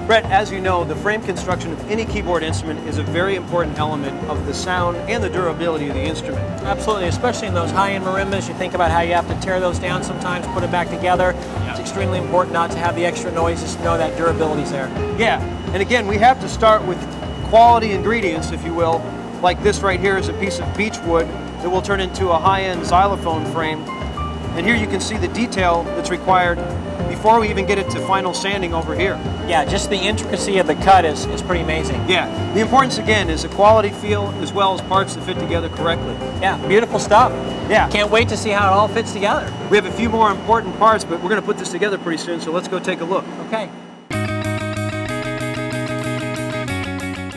Bret, 0.10 0.26
as 0.26 0.52
you 0.52 0.60
know, 0.60 0.84
the 0.84 0.96
frame 0.96 1.22
construction 1.22 1.72
of 1.72 1.92
any 1.92 2.04
keyboard 2.04 2.42
instrument 2.42 2.80
is 2.88 2.98
a 2.98 3.04
very 3.04 3.36
important 3.36 3.78
element 3.78 4.18
of 4.28 4.44
the 4.48 4.54
sound 4.56 4.98
and 4.98 5.24
the 5.24 5.30
durability 5.30 5.88
of 5.88 5.94
the 5.94 6.02
instrument. 6.02 6.44
Absolutely, 6.64 7.08
especially 7.08 7.48
in 7.48 7.54
those 7.54 7.70
high-end 7.70 8.04
marimbas, 8.04 8.48
you 8.48 8.56
think 8.56 8.74
about 8.74 8.90
how 8.90 9.02
you 9.02 9.14
have 9.14 9.28
to 9.28 9.40
tear 9.40 9.60
those 9.60 9.78
down 9.78 10.02
sometimes, 10.02 10.48
put 10.48 10.64
it 10.64 10.72
back 10.72 10.90
together. 10.90 11.36
It's 11.70 11.80
extremely 11.80 12.18
important 12.18 12.54
not 12.54 12.72
to 12.72 12.80
have 12.80 12.96
the 12.96 13.06
extra 13.06 13.32
noise, 13.32 13.62
just 13.62 13.78
to 13.78 13.84
know 13.84 14.00
that 14.00 14.18
durability's 14.18 14.72
there. 14.72 14.88
Yeah, 15.20 15.40
and 15.74 15.82
again, 15.82 16.08
we 16.08 16.18
have 16.18 16.40
to 16.42 16.50
start 16.50 16.84
with 16.86 16.98
quality 17.50 17.92
ingredients, 17.92 18.52
if 18.52 18.64
you 18.64 18.74
will. 18.74 19.04
Like 19.42 19.62
this 19.64 19.82
right 19.82 20.00
here 20.00 20.18
is 20.18 20.28
a 20.28 20.34
piece 20.34 20.60
of 20.60 20.78
beech 20.78 20.98
wood 21.00 21.28
that 21.28 21.70
will 21.70 21.82
turn 21.82 22.00
into 22.00 22.30
a 22.30 22.38
high-end 22.38 22.86
xylophone 22.86 23.46
frame. 23.54 23.80
And 24.56 24.66
here 24.66 24.76
you 24.76 24.88
can 24.88 25.00
see 25.00 25.18
the 25.18 25.28
detail 25.30 25.84
that's 25.84 26.10
required 26.10 26.58
before 27.08 27.40
we 27.40 27.50
even 27.50 27.66
get 27.66 27.78
it 27.78 27.90
to 27.92 28.00
final 28.08 28.34
sanding 28.34 28.74
over 28.74 28.96
here. 28.96 29.14
Yeah, 29.48 29.66
just 29.66 29.90
the 29.90 29.98
intricacy 29.98 30.58
of 30.58 30.68
the 30.68 30.76
cut 30.76 31.06
is, 31.06 31.26
is 31.28 31.42
pretty 31.42 31.62
amazing. 31.62 32.08
Yeah, 32.10 32.28
the 32.54 32.62
importance 32.62 32.98
again 32.98 33.30
is 33.30 33.44
a 33.44 33.50
quality 33.50 33.90
feel 33.90 34.28
as 34.42 34.54
well 34.54 34.74
as 34.74 34.82
parts 34.82 35.16
that 35.16 35.24
fit 35.24 35.40
together 35.40 35.70
correctly. 35.70 36.14
Yeah, 36.42 36.58
beautiful 36.68 37.00
stuff. 37.00 37.32
Yeah. 37.70 37.90
Can't 37.90 38.10
wait 38.10 38.30
to 38.30 38.38
see 38.38 38.50
how 38.50 38.72
it 38.72 38.76
all 38.76 38.88
fits 38.88 39.14
together. 39.14 39.52
We 39.70 39.78
have 39.78 39.86
a 39.86 39.92
few 39.92 40.10
more 40.10 40.32
important 40.32 40.78
parts, 40.78 41.04
but 41.04 41.22
we're 41.22 41.30
going 41.30 41.42
to 41.42 41.46
put 41.46 41.58
this 41.58 41.72
together 41.72 41.98
pretty 41.98 42.18
soon, 42.18 42.42
so 42.42 42.52
let's 42.52 42.68
go 42.68 42.80
take 42.80 43.02
a 43.02 43.06
look. 43.06 43.26
Okay. 43.48 43.70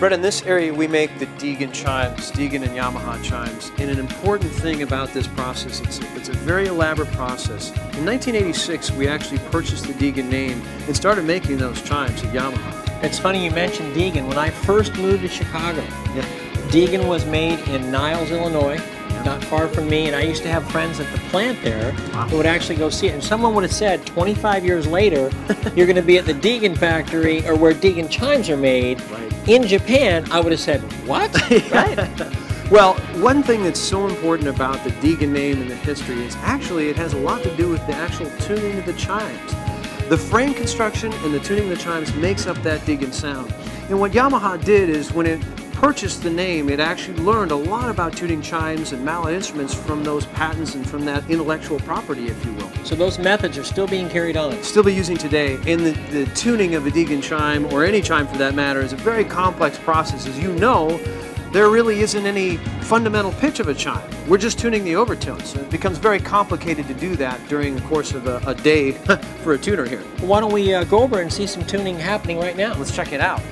Bret, 0.02 0.12
in 0.12 0.20
this 0.20 0.42
area 0.46 0.74
we 0.74 0.88
make 0.88 1.16
the 1.20 1.26
Deagan 1.38 1.72
chimes, 1.72 2.32
Deagan 2.32 2.64
and 2.64 2.72
Yamaha 2.72 3.22
chimes. 3.22 3.70
And 3.78 3.88
an 3.88 4.00
important 4.00 4.50
thing 4.50 4.82
about 4.82 5.10
this 5.10 5.28
process, 5.28 5.80
it's 5.80 6.00
a, 6.00 6.16
it's 6.16 6.28
a 6.28 6.32
very 6.32 6.66
elaborate 6.66 7.12
process. 7.12 7.68
In 7.68 8.04
1986, 8.04 8.90
we 8.90 9.06
actually 9.06 9.38
purchased 9.52 9.86
the 9.86 9.92
Deagan 9.92 10.28
name 10.28 10.60
and 10.88 10.96
started 10.96 11.24
making 11.24 11.58
those 11.58 11.80
chimes 11.82 12.20
at 12.24 12.34
Yamaha. 12.34 13.04
It's 13.04 13.20
funny 13.20 13.44
you 13.44 13.52
mentioned 13.52 13.94
Deagan. 13.94 14.26
When 14.26 14.38
I 14.38 14.50
first 14.50 14.92
moved 14.96 15.22
to 15.22 15.28
Chicago, 15.28 15.84
Yeah. 16.16 16.26
Deagan 16.72 17.06
was 17.06 17.24
made 17.26 17.60
in 17.68 17.92
Niles, 17.92 18.32
Illinois. 18.32 18.80
not 19.24 19.44
far 19.44 19.68
from 19.68 19.88
me, 19.88 20.08
and 20.08 20.16
I 20.16 20.22
used 20.22 20.42
to 20.42 20.48
have 20.48 20.68
friends 20.72 20.98
at 20.98 21.06
the 21.12 21.18
plant 21.28 21.62
there 21.62 21.92
who 21.92 22.38
would 22.38 22.46
actually 22.46 22.74
go 22.74 22.90
see 22.90 23.06
it. 23.06 23.14
And 23.14 23.22
someone 23.22 23.54
would 23.54 23.62
have 23.62 23.72
said, 23.72 24.04
25 24.04 24.64
years 24.64 24.84
later, 24.84 25.30
you're 25.76 25.86
going 25.86 25.94
to 25.94 26.02
be 26.02 26.18
at 26.18 26.26
the 26.26 26.34
Deagan 26.34 26.76
factory 26.76 27.46
or 27.46 27.54
where 27.54 27.72
Deagan 27.72 28.10
chimes 28.10 28.50
are 28.50 28.56
made 28.56 29.00
Right. 29.02 29.31
In 29.46 29.66
Japan. 29.66 30.30
I 30.30 30.40
would 30.40 30.52
have 30.52 30.60
said, 30.60 30.80
what? 31.06 31.32
right? 31.72 31.98
Well, 32.70 32.94
one 33.20 33.42
thing 33.42 33.64
that's 33.64 33.80
so 33.80 34.06
important 34.06 34.48
about 34.48 34.82
the 34.84 34.90
Deagan 34.90 35.30
name 35.30 35.60
and 35.60 35.70
the 35.70 35.76
history 35.76 36.24
is 36.24 36.36
actually 36.36 36.88
it 36.88 36.96
has 36.96 37.12
a 37.12 37.18
lot 37.18 37.42
to 37.42 37.54
do 37.56 37.68
with 37.68 37.84
the 37.86 37.94
actual 37.94 38.30
tuning 38.38 38.78
of 38.78 38.86
the 38.86 38.94
chimes. 38.94 39.54
The 40.08 40.16
frame 40.16 40.54
construction 40.54 41.12
and 41.12 41.34
the 41.34 41.40
tuning 41.40 41.64
of 41.64 41.70
the 41.70 41.76
chimes 41.76 42.14
makes 42.14 42.46
up 42.46 42.56
that 42.62 42.80
Deagan 42.82 43.12
sound. 43.12 43.52
And 43.88 43.98
what 43.98 44.12
Yamaha 44.12 44.64
did 44.64 44.88
is 44.88 45.12
when 45.12 45.26
it 45.26 45.42
purchased 45.82 46.22
the 46.22 46.30
name, 46.30 46.68
it 46.68 46.78
actually 46.78 47.18
learned 47.24 47.50
a 47.50 47.56
lot 47.56 47.90
about 47.90 48.16
tuning 48.16 48.40
chimes 48.40 48.92
and 48.92 49.04
mallet 49.04 49.34
instruments 49.34 49.74
from 49.74 50.04
those 50.04 50.24
patents 50.26 50.76
and 50.76 50.88
from 50.88 51.04
that 51.04 51.28
intellectual 51.28 51.80
property, 51.80 52.28
if 52.28 52.46
you 52.46 52.52
will. 52.52 52.70
So 52.84 52.94
those 52.94 53.18
methods 53.18 53.58
are 53.58 53.64
still 53.64 53.88
being 53.88 54.08
carried 54.08 54.36
on. 54.36 54.62
Still 54.62 54.84
be 54.84 54.94
using 54.94 55.16
today. 55.16 55.56
And 55.66 55.84
the, 55.84 55.90
the 56.12 56.26
tuning 56.36 56.76
of 56.76 56.86
a 56.86 56.90
Deagan 56.92 57.20
chime, 57.20 57.66
or 57.72 57.84
any 57.84 58.00
chime 58.00 58.28
for 58.28 58.36
that 58.36 58.54
matter, 58.54 58.80
is 58.80 58.92
a 58.92 58.96
very 58.96 59.24
complex 59.24 59.76
process. 59.76 60.28
As 60.28 60.38
you 60.38 60.52
know, 60.52 60.98
there 61.50 61.68
really 61.68 61.98
isn't 61.98 62.26
any 62.26 62.58
fundamental 62.82 63.32
pitch 63.32 63.58
of 63.58 63.66
a 63.66 63.74
chime. 63.74 64.08
We're 64.28 64.38
just 64.38 64.60
tuning 64.60 64.84
the 64.84 64.94
overtones. 64.94 65.48
So 65.48 65.58
it 65.58 65.70
becomes 65.70 65.98
very 65.98 66.20
complicated 66.20 66.86
to 66.86 66.94
do 66.94 67.16
that 67.16 67.40
during 67.48 67.74
the 67.74 67.82
course 67.82 68.12
of 68.12 68.28
a, 68.28 68.40
a 68.46 68.54
day 68.54 68.92
for 69.42 69.54
a 69.54 69.58
tuner 69.58 69.84
here. 69.84 70.02
Why 70.20 70.38
don't 70.38 70.52
we 70.52 70.74
uh, 70.74 70.84
go 70.84 71.00
over 71.00 71.20
and 71.20 71.32
see 71.32 71.48
some 71.48 71.66
tuning 71.66 71.98
happening 71.98 72.38
right 72.38 72.56
now? 72.56 72.72
Let's 72.76 72.94
check 72.94 73.12
it 73.12 73.20
out. 73.20 73.42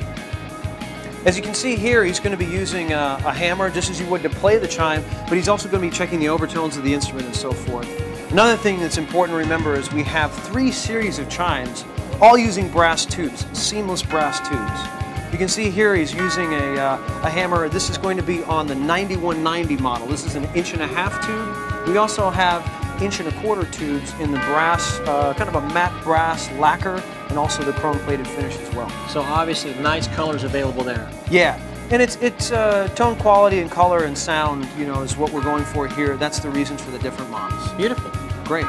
As 1.27 1.37
you 1.37 1.43
can 1.43 1.53
see 1.53 1.77
here, 1.77 2.03
he's 2.03 2.19
going 2.19 2.33
to 2.33 2.39
be 2.39 2.51
using 2.51 2.95
a, 2.95 3.21
a 3.27 3.31
hammer 3.31 3.69
just 3.69 3.91
as 3.91 4.01
you 4.01 4.07
would 4.07 4.23
to 4.23 4.31
play 4.31 4.57
the 4.57 4.67
chime, 4.67 5.05
but 5.29 5.35
he's 5.35 5.49
also 5.49 5.69
going 5.69 5.83
to 5.83 5.91
be 5.91 5.95
checking 5.95 6.19
the 6.19 6.31
overtones 6.31 6.79
of 6.79 6.83
the 6.83 6.95
instrument 6.95 7.27
and 7.27 7.37
so 7.37 7.53
forth. 7.53 7.87
Another 8.31 8.57
thing 8.57 8.81
that's 8.81 8.97
important 8.97 9.37
to 9.37 9.39
remember 9.39 9.75
is 9.75 9.93
we 9.93 10.03
have 10.03 10.33
three 10.45 10.73
series 10.73 11.19
of 11.19 11.29
chimes, 11.29 11.85
all 12.23 12.39
using 12.39 12.71
brass 12.71 13.05
tubes, 13.05 13.45
seamless 13.53 14.03
brass 14.03 14.41
tubes. 14.49 15.31
You 15.31 15.37
can 15.37 15.49
see 15.49 15.69
here 15.69 15.95
he's 15.95 16.15
using 16.15 16.55
a, 16.55 16.77
uh, 16.77 17.21
a 17.23 17.29
hammer. 17.29 17.69
This 17.69 17.91
is 17.91 17.99
going 17.99 18.17
to 18.17 18.23
be 18.23 18.43
on 18.45 18.67
the 18.67 18.75
9190 18.75 19.77
model. 19.77 20.07
This 20.07 20.25
is 20.25 20.37
an 20.37 20.45
inch 20.55 20.73
and 20.73 20.81
a 20.81 20.87
half 20.87 21.23
tube. 21.27 21.87
We 21.87 21.99
also 21.99 22.31
have 22.31 22.63
inch 23.03 23.21
and 23.21 23.29
a 23.29 23.41
quarter 23.43 23.71
tubes 23.71 24.15
in 24.21 24.33
the 24.33 24.39
brass, 24.39 24.99
uh, 25.01 25.35
kind 25.35 25.55
of 25.55 25.63
a 25.63 25.75
matte 25.75 26.03
brass 26.03 26.51
lacquer, 26.53 27.03
and 27.31 27.39
also 27.39 27.63
the 27.63 27.73
chrome 27.73 27.99
plated 28.01 28.27
finish 28.27 28.57
as 28.59 28.75
well. 28.75 28.91
So 29.09 29.23
obviously, 29.23 29.73
nice 29.75 30.07
colors 30.09 30.45
available 30.45 30.85
there. 30.85 31.11
Yeah, 31.31 31.59
and 31.91 32.03
it's 32.03 32.17
it's 32.17 32.53
uh, 32.53 32.89
tone 32.89 33.17
quality 33.17 33.61
and 33.61 33.71
color 33.71 34.05
and 34.05 34.17
sound. 34.17 34.69
You 34.77 34.87
know, 34.87 35.03
is 35.03 35.17
what 35.17 35.33
we're 35.33 35.43
going 35.43 35.65
for 35.65 35.89
here. 35.89 36.17
That's 36.17 36.41
the 36.41 36.51
reasons 36.51 36.83
for 36.83 36.91
the 36.91 36.99
different 36.99 37.31
models. 37.31 37.73
Beautiful. 37.73 38.11
Great. 38.45 38.67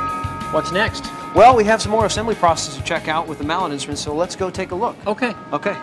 What's 0.54 0.72
next? 0.72 1.06
Well, 1.34 1.56
we 1.56 1.64
have 1.64 1.82
some 1.82 1.92
more 1.92 2.06
assembly 2.06 2.36
processes 2.36 2.78
to 2.78 2.84
check 2.84 3.08
out 3.08 3.28
with 3.28 3.38
the 3.38 3.44
mallet 3.44 3.72
instruments, 3.72 4.02
so 4.02 4.14
let's 4.14 4.36
go 4.36 4.50
take 4.50 4.72
a 4.72 4.76
look. 4.76 4.96
Okay. 5.08 5.34
Okay. 5.54 5.78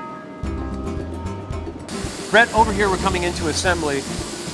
Bret, 2.31 2.53
over 2.53 2.73
here 2.75 2.91
we're 2.91 2.99
coming 2.99 3.23
into 3.23 3.49
assembly. 3.49 4.03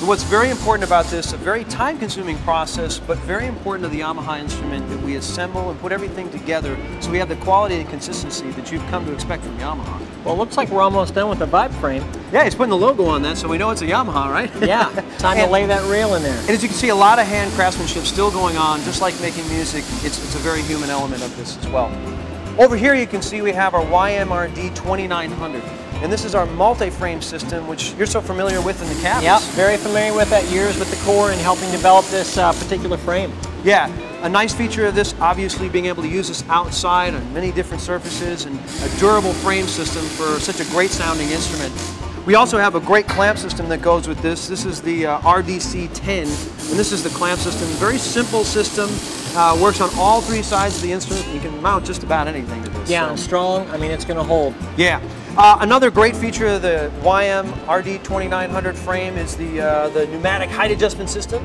What's 0.06 0.22
very 0.22 0.50
important 0.50 0.86
about 0.86 1.06
this, 1.06 1.32
a 1.32 1.38
very 1.38 1.64
time-consuming 1.64 2.36
process, 2.40 2.98
but 2.98 3.16
very 3.20 3.46
important 3.46 3.84
to 3.84 3.88
the 3.88 4.02
Yamaha 4.02 4.38
instrument 4.38 4.86
that 4.90 5.00
we 5.00 5.16
assemble 5.16 5.70
and 5.70 5.80
put 5.80 5.92
everything 5.92 6.30
together 6.30 6.76
so 7.00 7.10
we 7.10 7.16
have 7.16 7.30
the 7.30 7.36
quality 7.36 7.76
and 7.76 7.88
consistency 7.88 8.50
that 8.50 8.70
you've 8.70 8.84
come 8.88 9.06
to 9.06 9.14
expect 9.14 9.42
from 9.44 9.56
Yamaha. 9.56 9.98
Well, 10.22 10.34
it 10.34 10.36
looks 10.36 10.58
like 10.58 10.68
we're 10.68 10.82
almost 10.82 11.14
done 11.14 11.30
with 11.30 11.38
the 11.38 11.46
vibe 11.46 11.72
frame. 11.80 12.04
Yeah, 12.32 12.44
he's 12.44 12.54
putting 12.54 12.68
the 12.70 12.76
logo 12.76 13.06
on 13.06 13.22
that, 13.22 13.38
so 13.38 13.48
we 13.48 13.56
know 13.56 13.70
it's 13.70 13.80
a 13.80 13.86
Yamaha, 13.86 14.30
right? 14.30 14.50
Yeah, 14.62 14.90
time 15.18 15.38
to 15.38 15.46
lay 15.46 15.64
that 15.64 15.90
rail 15.90 16.14
in 16.16 16.22
there. 16.22 16.38
And 16.38 16.50
as 16.50 16.62
you 16.62 16.68
can 16.68 16.76
see, 16.76 16.90
a 16.90 16.94
lot 16.94 17.18
of 17.18 17.26
hand 17.26 17.50
craftsmanship 17.52 18.04
still 18.04 18.30
going 18.30 18.58
on, 18.58 18.82
just 18.82 19.00
like 19.00 19.18
making 19.22 19.48
music. 19.48 19.84
It's, 20.04 20.22
it's 20.22 20.34
a 20.34 20.38
very 20.38 20.60
human 20.62 20.90
element 20.90 21.22
of 21.22 21.34
this 21.38 21.56
as 21.56 21.66
well. 21.68 21.90
Over 22.60 22.76
here, 22.76 22.94
you 22.94 23.06
can 23.06 23.22
see 23.22 23.40
we 23.40 23.52
have 23.52 23.72
our 23.72 23.84
YMRD 23.86 24.76
2900. 24.76 25.62
And 26.04 26.12
this 26.12 26.26
is 26.26 26.34
our 26.34 26.44
multi-frame 26.44 27.22
system, 27.22 27.66
which 27.66 27.94
you're 27.94 28.06
so 28.06 28.20
familiar 28.20 28.60
with 28.60 28.82
in 28.82 28.94
the 28.94 29.00
cabins. 29.00 29.24
Yep, 29.24 29.40
very 29.54 29.78
familiar 29.78 30.12
with 30.12 30.28
that. 30.28 30.44
Years 30.52 30.78
with 30.78 30.90
the 30.90 31.02
corps 31.02 31.30
and 31.30 31.40
helping 31.40 31.70
develop 31.70 32.04
this 32.08 32.36
uh, 32.36 32.52
particular 32.52 32.98
frame. 32.98 33.32
Yeah, 33.64 33.90
a 34.20 34.28
nice 34.28 34.52
feature 34.52 34.84
of 34.84 34.94
this, 34.94 35.14
obviously 35.18 35.70
being 35.70 35.86
able 35.86 36.02
to 36.02 36.08
use 36.08 36.28
this 36.28 36.44
outside 36.50 37.14
on 37.14 37.32
many 37.32 37.50
different 37.52 37.82
surfaces 37.82 38.44
and 38.44 38.54
a 38.82 38.98
durable 38.98 39.32
frame 39.32 39.64
system 39.64 40.04
for 40.04 40.38
such 40.40 40.60
a 40.60 40.70
great 40.72 40.90
sounding 40.90 41.30
instrument. 41.30 41.72
We 42.26 42.34
also 42.34 42.58
have 42.58 42.74
a 42.74 42.80
great 42.80 43.08
clamp 43.08 43.38
system 43.38 43.70
that 43.70 43.80
goes 43.80 44.06
with 44.06 44.20
this. 44.20 44.46
This 44.46 44.66
is 44.66 44.82
the 44.82 45.06
uh, 45.06 45.20
RDC-10, 45.20 46.18
and 46.70 46.78
this 46.78 46.92
is 46.92 47.02
the 47.02 47.10
clamp 47.16 47.40
system. 47.40 47.66
Very 47.78 47.96
simple 47.96 48.44
system, 48.44 48.90
uh, 49.38 49.58
works 49.58 49.80
on 49.80 49.88
all 49.96 50.20
three 50.20 50.42
sides 50.42 50.76
of 50.76 50.82
the 50.82 50.92
instrument. 50.92 51.26
You 51.32 51.40
can 51.40 51.62
mount 51.62 51.86
just 51.86 52.02
about 52.02 52.28
anything 52.28 52.62
to 52.62 52.68
this. 52.68 52.90
Yeah, 52.90 53.08
so- 53.14 53.16
strong. 53.16 53.70
I 53.70 53.78
mean, 53.78 53.90
it's 53.90 54.04
going 54.04 54.18
to 54.18 54.22
hold. 54.24 54.54
yeah. 54.76 55.00
Uh, 55.36 55.58
another 55.62 55.90
great 55.90 56.14
feature 56.14 56.46
of 56.46 56.62
the 56.62 56.92
YM 57.02 57.50
RD2900 57.66 58.76
frame 58.76 59.16
is 59.16 59.36
the, 59.36 59.60
uh, 59.60 59.88
the 59.88 60.06
pneumatic 60.06 60.48
height 60.48 60.70
adjustment 60.70 61.10
system. 61.10 61.44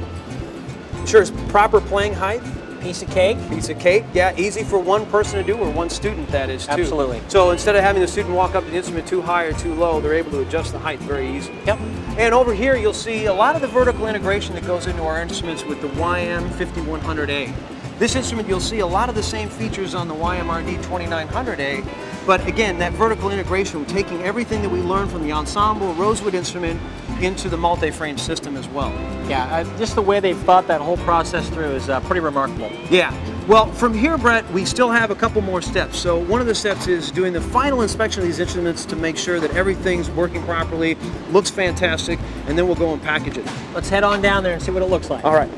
Ensures 0.97 1.31
proper 1.47 1.81
playing 1.81 2.13
height. 2.13 2.43
Piece 2.81 3.01
of 3.01 3.09
cake. 3.09 3.37
Piece 3.49 3.67
of 3.69 3.79
cake, 3.79 4.05
yeah, 4.13 4.33
easy 4.37 4.63
for 4.63 4.77
one 4.77 5.07
person 5.07 5.39
to 5.39 5.43
do, 5.43 5.57
or 5.57 5.71
one 5.71 5.89
student 5.89 6.29
that 6.29 6.51
is 6.51 6.67
too. 6.67 6.73
Absolutely. 6.73 7.19
So 7.29 7.49
instead 7.49 7.75
of 7.75 7.81
having 7.81 8.01
the 8.03 8.07
student 8.07 8.35
walk 8.35 8.53
up 8.53 8.63
to 8.63 8.69
the 8.69 8.77
instrument 8.77 9.07
too 9.07 9.23
high 9.23 9.45
or 9.45 9.53
too 9.53 9.73
low, 9.73 9.99
they're 9.99 10.13
able 10.13 10.31
to 10.31 10.41
adjust 10.41 10.71
the 10.71 10.79
height 10.79 10.99
very 10.99 11.27
easily. 11.27 11.57
Yep. 11.65 11.79
And 12.19 12.33
over 12.33 12.53
here, 12.53 12.75
you'll 12.75 12.93
see 12.93 13.25
a 13.25 13.33
lot 13.33 13.55
of 13.55 13.61
the 13.61 13.67
vertical 13.67 14.07
integration 14.07 14.53
that 14.53 14.67
goes 14.67 14.85
into 14.85 15.01
our 15.01 15.19
instruments 15.19 15.63
with 15.63 15.81
the 15.81 15.87
YM5100A. 15.87 17.53
This 17.97 18.15
instrument, 18.15 18.47
you'll 18.47 18.61
see 18.61 18.79
a 18.79 18.87
lot 18.87 19.09
of 19.09 19.15
the 19.15 19.23
same 19.23 19.49
features 19.49 19.93
on 19.93 20.07
the 20.07 20.13
YMRD 20.15 20.81
2900A, 20.83 21.83
but 22.29 22.45
again, 22.45 22.77
that 22.77 22.93
vertical 22.93 23.31
integration, 23.31 23.83
taking 23.85 24.21
everything 24.21 24.61
that 24.61 24.69
we 24.69 24.81
learned 24.81 25.09
from 25.09 25.23
the 25.23 25.31
ensemble 25.31 25.95
Rosewood 25.95 26.35
instrument 26.35 26.79
into 27.21 27.49
the 27.49 27.57
multi-frame 27.57 28.19
system 28.19 28.55
as 28.55 28.67
well. 28.67 28.91
Yeah, 29.27 29.45
uh, 29.45 29.77
just 29.79 29.95
the 29.95 30.03
way 30.03 30.19
they've 30.19 30.37
thought 30.37 30.67
that 30.67 30.79
whole 30.79 30.97
process 30.97 31.49
through 31.49 31.71
is 31.71 31.89
uh, 31.89 31.99
pretty 32.01 32.19
remarkable. 32.19 32.69
Yeah. 32.91 33.11
Well, 33.47 33.71
from 33.71 33.95
here, 33.95 34.15
Bret, 34.15 34.47
we 34.51 34.63
still 34.63 34.91
have 34.91 35.09
a 35.09 35.15
couple 35.15 35.41
more 35.41 35.59
steps. 35.59 35.97
So 35.97 36.19
one 36.19 36.39
of 36.39 36.45
the 36.45 36.53
steps 36.53 36.85
is 36.85 37.09
doing 37.09 37.33
the 37.33 37.41
final 37.41 37.81
inspection 37.81 38.21
of 38.21 38.27
these 38.27 38.37
instruments 38.37 38.85
to 38.85 38.95
make 38.95 39.17
sure 39.17 39.39
that 39.39 39.55
everything's 39.55 40.11
working 40.11 40.43
properly, 40.43 40.97
looks 41.31 41.49
fantastic, 41.49 42.19
and 42.45 42.55
then 42.55 42.67
we'll 42.67 42.75
go 42.75 42.93
and 42.93 43.01
package 43.01 43.39
it. 43.39 43.45
Let's 43.73 43.89
head 43.89 44.03
on 44.03 44.21
down 44.21 44.43
there 44.43 44.53
and 44.53 44.61
see 44.61 44.69
what 44.69 44.83
it 44.83 44.89
looks 44.91 45.09
like. 45.09 45.25
All 45.25 45.33
right. 45.33 45.49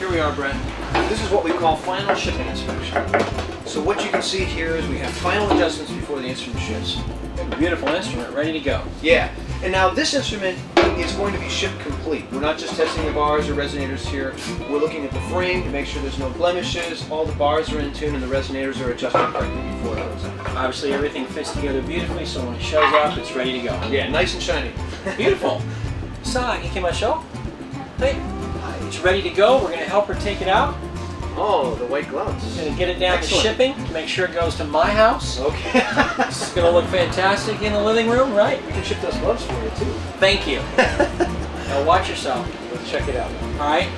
Here 0.00 0.10
we 0.10 0.18
are, 0.18 0.34
Bret. 0.34 0.56
This 1.10 1.22
is 1.22 1.30
what 1.30 1.44
we 1.44 1.50
call 1.50 1.76
final 1.76 2.14
shipping 2.14 2.46
inspection. 2.46 3.06
So 3.66 3.82
what 3.82 4.02
you 4.02 4.10
can 4.10 4.22
see 4.22 4.44
here 4.44 4.74
is 4.74 4.88
we 4.88 4.96
have 4.96 5.10
final 5.10 5.50
adjustments 5.50 5.92
before 5.92 6.20
the 6.20 6.26
instrument 6.26 6.62
ships. 6.62 6.98
Beautiful 7.58 7.88
instrument, 7.88 8.34
ready 8.34 8.50
to 8.54 8.60
go. 8.60 8.82
Yeah, 9.02 9.30
and 9.62 9.70
now 9.70 9.90
this 9.90 10.14
instrument 10.14 10.58
is 10.98 11.12
going 11.12 11.34
to 11.34 11.38
be 11.38 11.50
shipped 11.50 11.78
complete. 11.80 12.24
We're 12.32 12.40
not 12.40 12.56
just 12.56 12.76
testing 12.76 13.04
the 13.04 13.12
bars 13.12 13.50
or 13.50 13.54
resonators 13.54 14.06
here. 14.06 14.34
We're 14.70 14.78
looking 14.78 15.04
at 15.04 15.10
the 15.10 15.20
frame 15.28 15.64
to 15.64 15.68
make 15.68 15.84
sure 15.84 16.00
there's 16.00 16.18
no 16.18 16.30
blemishes, 16.30 17.06
all 17.10 17.26
the 17.26 17.36
bars 17.36 17.70
are 17.70 17.80
in 17.80 17.92
tune, 17.92 18.14
and 18.14 18.22
the 18.22 18.34
resonators 18.34 18.82
are 18.82 18.92
adjusted 18.92 19.18
correctly 19.18 19.70
before 19.72 19.98
it 19.98 20.00
goes 20.00 20.24
out. 20.24 20.56
Obviously, 20.56 20.94
everything 20.94 21.26
fits 21.26 21.52
together 21.52 21.82
beautifully, 21.82 22.24
so 22.24 22.42
when 22.42 22.54
it 22.54 22.62
shows 22.62 22.90
up, 22.94 23.18
it's 23.18 23.32
ready 23.32 23.52
to 23.60 23.68
go. 23.68 23.88
Yeah, 23.90 24.08
nice 24.08 24.32
and 24.32 24.42
shiny. 24.42 24.72
Beautiful. 25.18 25.60
Sa, 26.22 26.56
ikimashou. 26.56 27.22
Hey, 27.98 28.18
it's 28.90 28.98
ready 28.98 29.22
to 29.22 29.30
go. 29.30 29.58
We're 29.58 29.68
going 29.68 29.78
to 29.78 29.84
help 29.88 30.06
her 30.06 30.14
take 30.14 30.42
it 30.42 30.48
out. 30.48 30.76
Oh, 31.36 31.76
the 31.76 31.86
white 31.86 32.08
gloves. 32.08 32.56
Going 32.56 32.72
to 32.72 32.76
get 32.76 32.88
it 32.88 32.98
down 32.98 33.18
Excellent. 33.18 33.42
to 33.44 33.48
shipping 33.48 33.86
to 33.86 33.92
make 33.92 34.08
sure 34.08 34.26
it 34.26 34.34
goes 34.34 34.56
to 34.56 34.64
my 34.64 34.90
house. 34.90 35.38
Okay. 35.38 35.80
This 36.26 36.48
is 36.48 36.52
going 36.52 36.66
to 36.66 36.72
look 36.72 36.86
fantastic 36.86 37.62
in 37.62 37.72
the 37.72 37.80
living 37.80 38.10
room, 38.10 38.34
right? 38.34 38.60
we 38.66 38.72
can 38.72 38.82
ship 38.82 39.00
those 39.00 39.16
gloves 39.18 39.44
for 39.44 39.52
you 39.62 39.70
too. 39.70 39.92
Thank 40.18 40.48
you. 40.48 40.58
now 40.76 41.84
watch 41.84 42.08
yourself. 42.08 42.44
Let's 42.72 42.90
check 42.90 43.06
it 43.06 43.14
out. 43.14 43.30
All 43.60 43.70
right. 43.70 43.88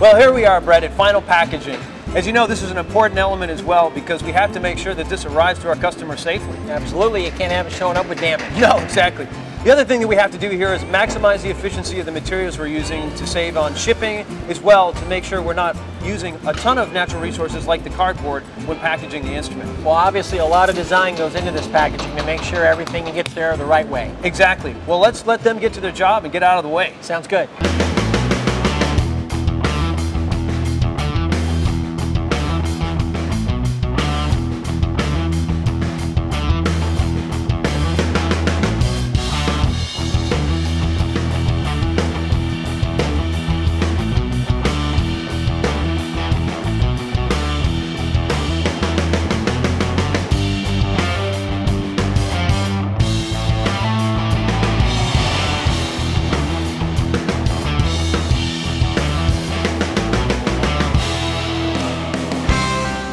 Well, 0.00 0.16
here 0.16 0.32
we 0.32 0.46
are, 0.46 0.62
Bret, 0.62 0.82
at 0.82 0.94
final 0.94 1.20
packaging. 1.20 1.78
As 2.14 2.26
you 2.26 2.32
know, 2.32 2.46
this 2.46 2.62
is 2.62 2.70
an 2.70 2.78
important 2.78 3.18
element 3.18 3.52
as 3.52 3.62
well 3.62 3.90
because 3.90 4.22
we 4.22 4.32
have 4.32 4.50
to 4.54 4.60
make 4.60 4.78
sure 4.78 4.94
that 4.94 5.10
this 5.10 5.26
arrives 5.26 5.60
to 5.60 5.68
our 5.68 5.76
customer 5.76 6.16
safely. 6.16 6.56
Absolutely. 6.70 7.26
You 7.26 7.32
can't 7.32 7.52
have 7.52 7.66
it 7.66 7.72
showing 7.72 7.98
up 7.98 8.08
with 8.08 8.18
damage. 8.18 8.50
No, 8.58 8.78
exactly. 8.78 9.28
The 9.64 9.72
other 9.72 9.84
thing 9.84 10.00
that 10.00 10.06
we 10.06 10.14
have 10.14 10.30
to 10.30 10.38
do 10.38 10.50
here 10.50 10.72
is 10.72 10.82
maximize 10.84 11.42
the 11.42 11.50
efficiency 11.50 11.98
of 11.98 12.06
the 12.06 12.12
materials 12.12 12.58
we're 12.58 12.68
using 12.68 13.12
to 13.16 13.26
save 13.26 13.56
on 13.56 13.74
shipping 13.74 14.18
as 14.48 14.60
well 14.60 14.92
to 14.92 15.06
make 15.06 15.24
sure 15.24 15.42
we're 15.42 15.52
not 15.52 15.76
using 16.04 16.36
a 16.46 16.52
ton 16.52 16.78
of 16.78 16.92
natural 16.92 17.20
resources 17.20 17.66
like 17.66 17.82
the 17.82 17.90
cardboard 17.90 18.44
when 18.66 18.78
packaging 18.78 19.24
the 19.24 19.32
instrument. 19.32 19.68
Well, 19.80 19.94
obviously, 19.94 20.38
a 20.38 20.44
lot 20.44 20.70
of 20.70 20.76
design 20.76 21.16
goes 21.16 21.34
into 21.34 21.50
this 21.50 21.66
packaging 21.66 22.16
to 22.16 22.24
make 22.24 22.40
sure 22.40 22.64
everything 22.64 23.04
gets 23.06 23.34
there 23.34 23.56
the 23.56 23.64
right 23.64 23.86
way. 23.88 24.14
Exactly. 24.22 24.76
Well, 24.86 25.00
let's 25.00 25.26
let 25.26 25.40
them 25.40 25.58
get 25.58 25.72
to 25.72 25.80
their 25.80 25.92
job 25.92 26.22
and 26.22 26.32
get 26.32 26.44
out 26.44 26.58
of 26.58 26.62
the 26.62 26.70
way. 26.70 26.94
Sounds 27.00 27.26
good. 27.26 27.48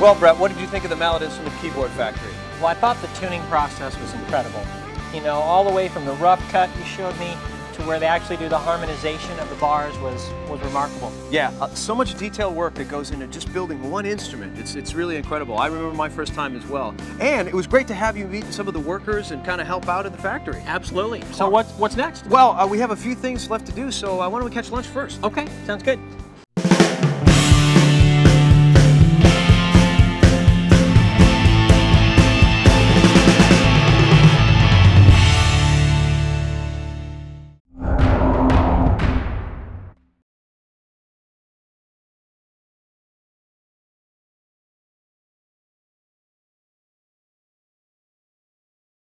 Well, 0.05 0.13
Bret, 0.13 0.37
what 0.37 0.51
did 0.51 0.61
you 0.61 0.67
think 0.67 0.83
of 0.83 0.91
the 0.91 0.95
Mallet 0.95 1.23
Instrument 1.23 1.59
Keyboard 1.59 1.89
Factory? 1.93 2.31
Well, 2.59 2.67
I 2.67 2.75
thought 2.75 3.01
the 3.01 3.07
tuning 3.19 3.41
process 3.47 3.99
was 3.99 4.13
incredible. 4.13 4.63
You 5.11 5.21
know, 5.21 5.33
all 5.33 5.63
the 5.63 5.73
way 5.73 5.87
from 5.87 6.05
the 6.05 6.11
rough 6.13 6.39
cut 6.51 6.69
you 6.77 6.85
showed 6.85 7.17
me 7.17 7.35
to 7.73 7.81
where 7.87 7.99
they 7.99 8.05
actually 8.05 8.37
do 8.37 8.47
the 8.47 8.57
harmonization 8.57 9.39
of 9.39 9.49
the 9.49 9.55
bars 9.55 9.97
was 9.97 10.29
was 10.47 10.61
remarkable. 10.61 11.11
Yeah, 11.31 11.51
uh, 11.59 11.69
so 11.69 11.95
much 11.95 12.13
detailed 12.19 12.55
work 12.55 12.75
that 12.75 12.87
goes 12.87 13.09
into 13.09 13.25
just 13.25 13.51
building 13.51 13.89
one 13.89 14.05
instrument. 14.05 14.59
It's, 14.59 14.75
it's 14.75 14.93
really 14.93 15.15
incredible. 15.15 15.57
I 15.57 15.65
remember 15.65 15.95
my 15.95 16.07
first 16.07 16.35
time 16.35 16.55
as 16.55 16.67
well. 16.67 16.93
And 17.19 17.47
it 17.47 17.55
was 17.55 17.65
great 17.65 17.87
to 17.87 17.95
have 17.95 18.15
you 18.15 18.27
meet 18.27 18.45
some 18.53 18.67
of 18.67 18.75
the 18.75 18.79
workers 18.79 19.31
and 19.31 19.43
kind 19.43 19.59
of 19.59 19.65
help 19.65 19.89
out 19.89 20.05
at 20.05 20.11
the 20.11 20.21
factory. 20.21 20.61
Absolutely. 20.67 21.23
So 21.31 21.49
what's 21.49 21.71
what's 21.79 21.95
next? 21.95 22.27
Well, 22.27 22.51
uh, 22.51 22.67
we 22.67 22.77
have 22.77 22.91
a 22.91 22.95
few 22.95 23.15
things 23.15 23.49
left 23.49 23.65
to 23.65 23.71
do, 23.71 23.89
so 23.89 24.21
uh, 24.21 24.29
why 24.29 24.37
don't 24.37 24.47
we 24.47 24.53
catch 24.53 24.69
lunch 24.69 24.85
first? 24.85 25.23
Okay, 25.23 25.47
sounds 25.65 25.81
good. 25.81 25.99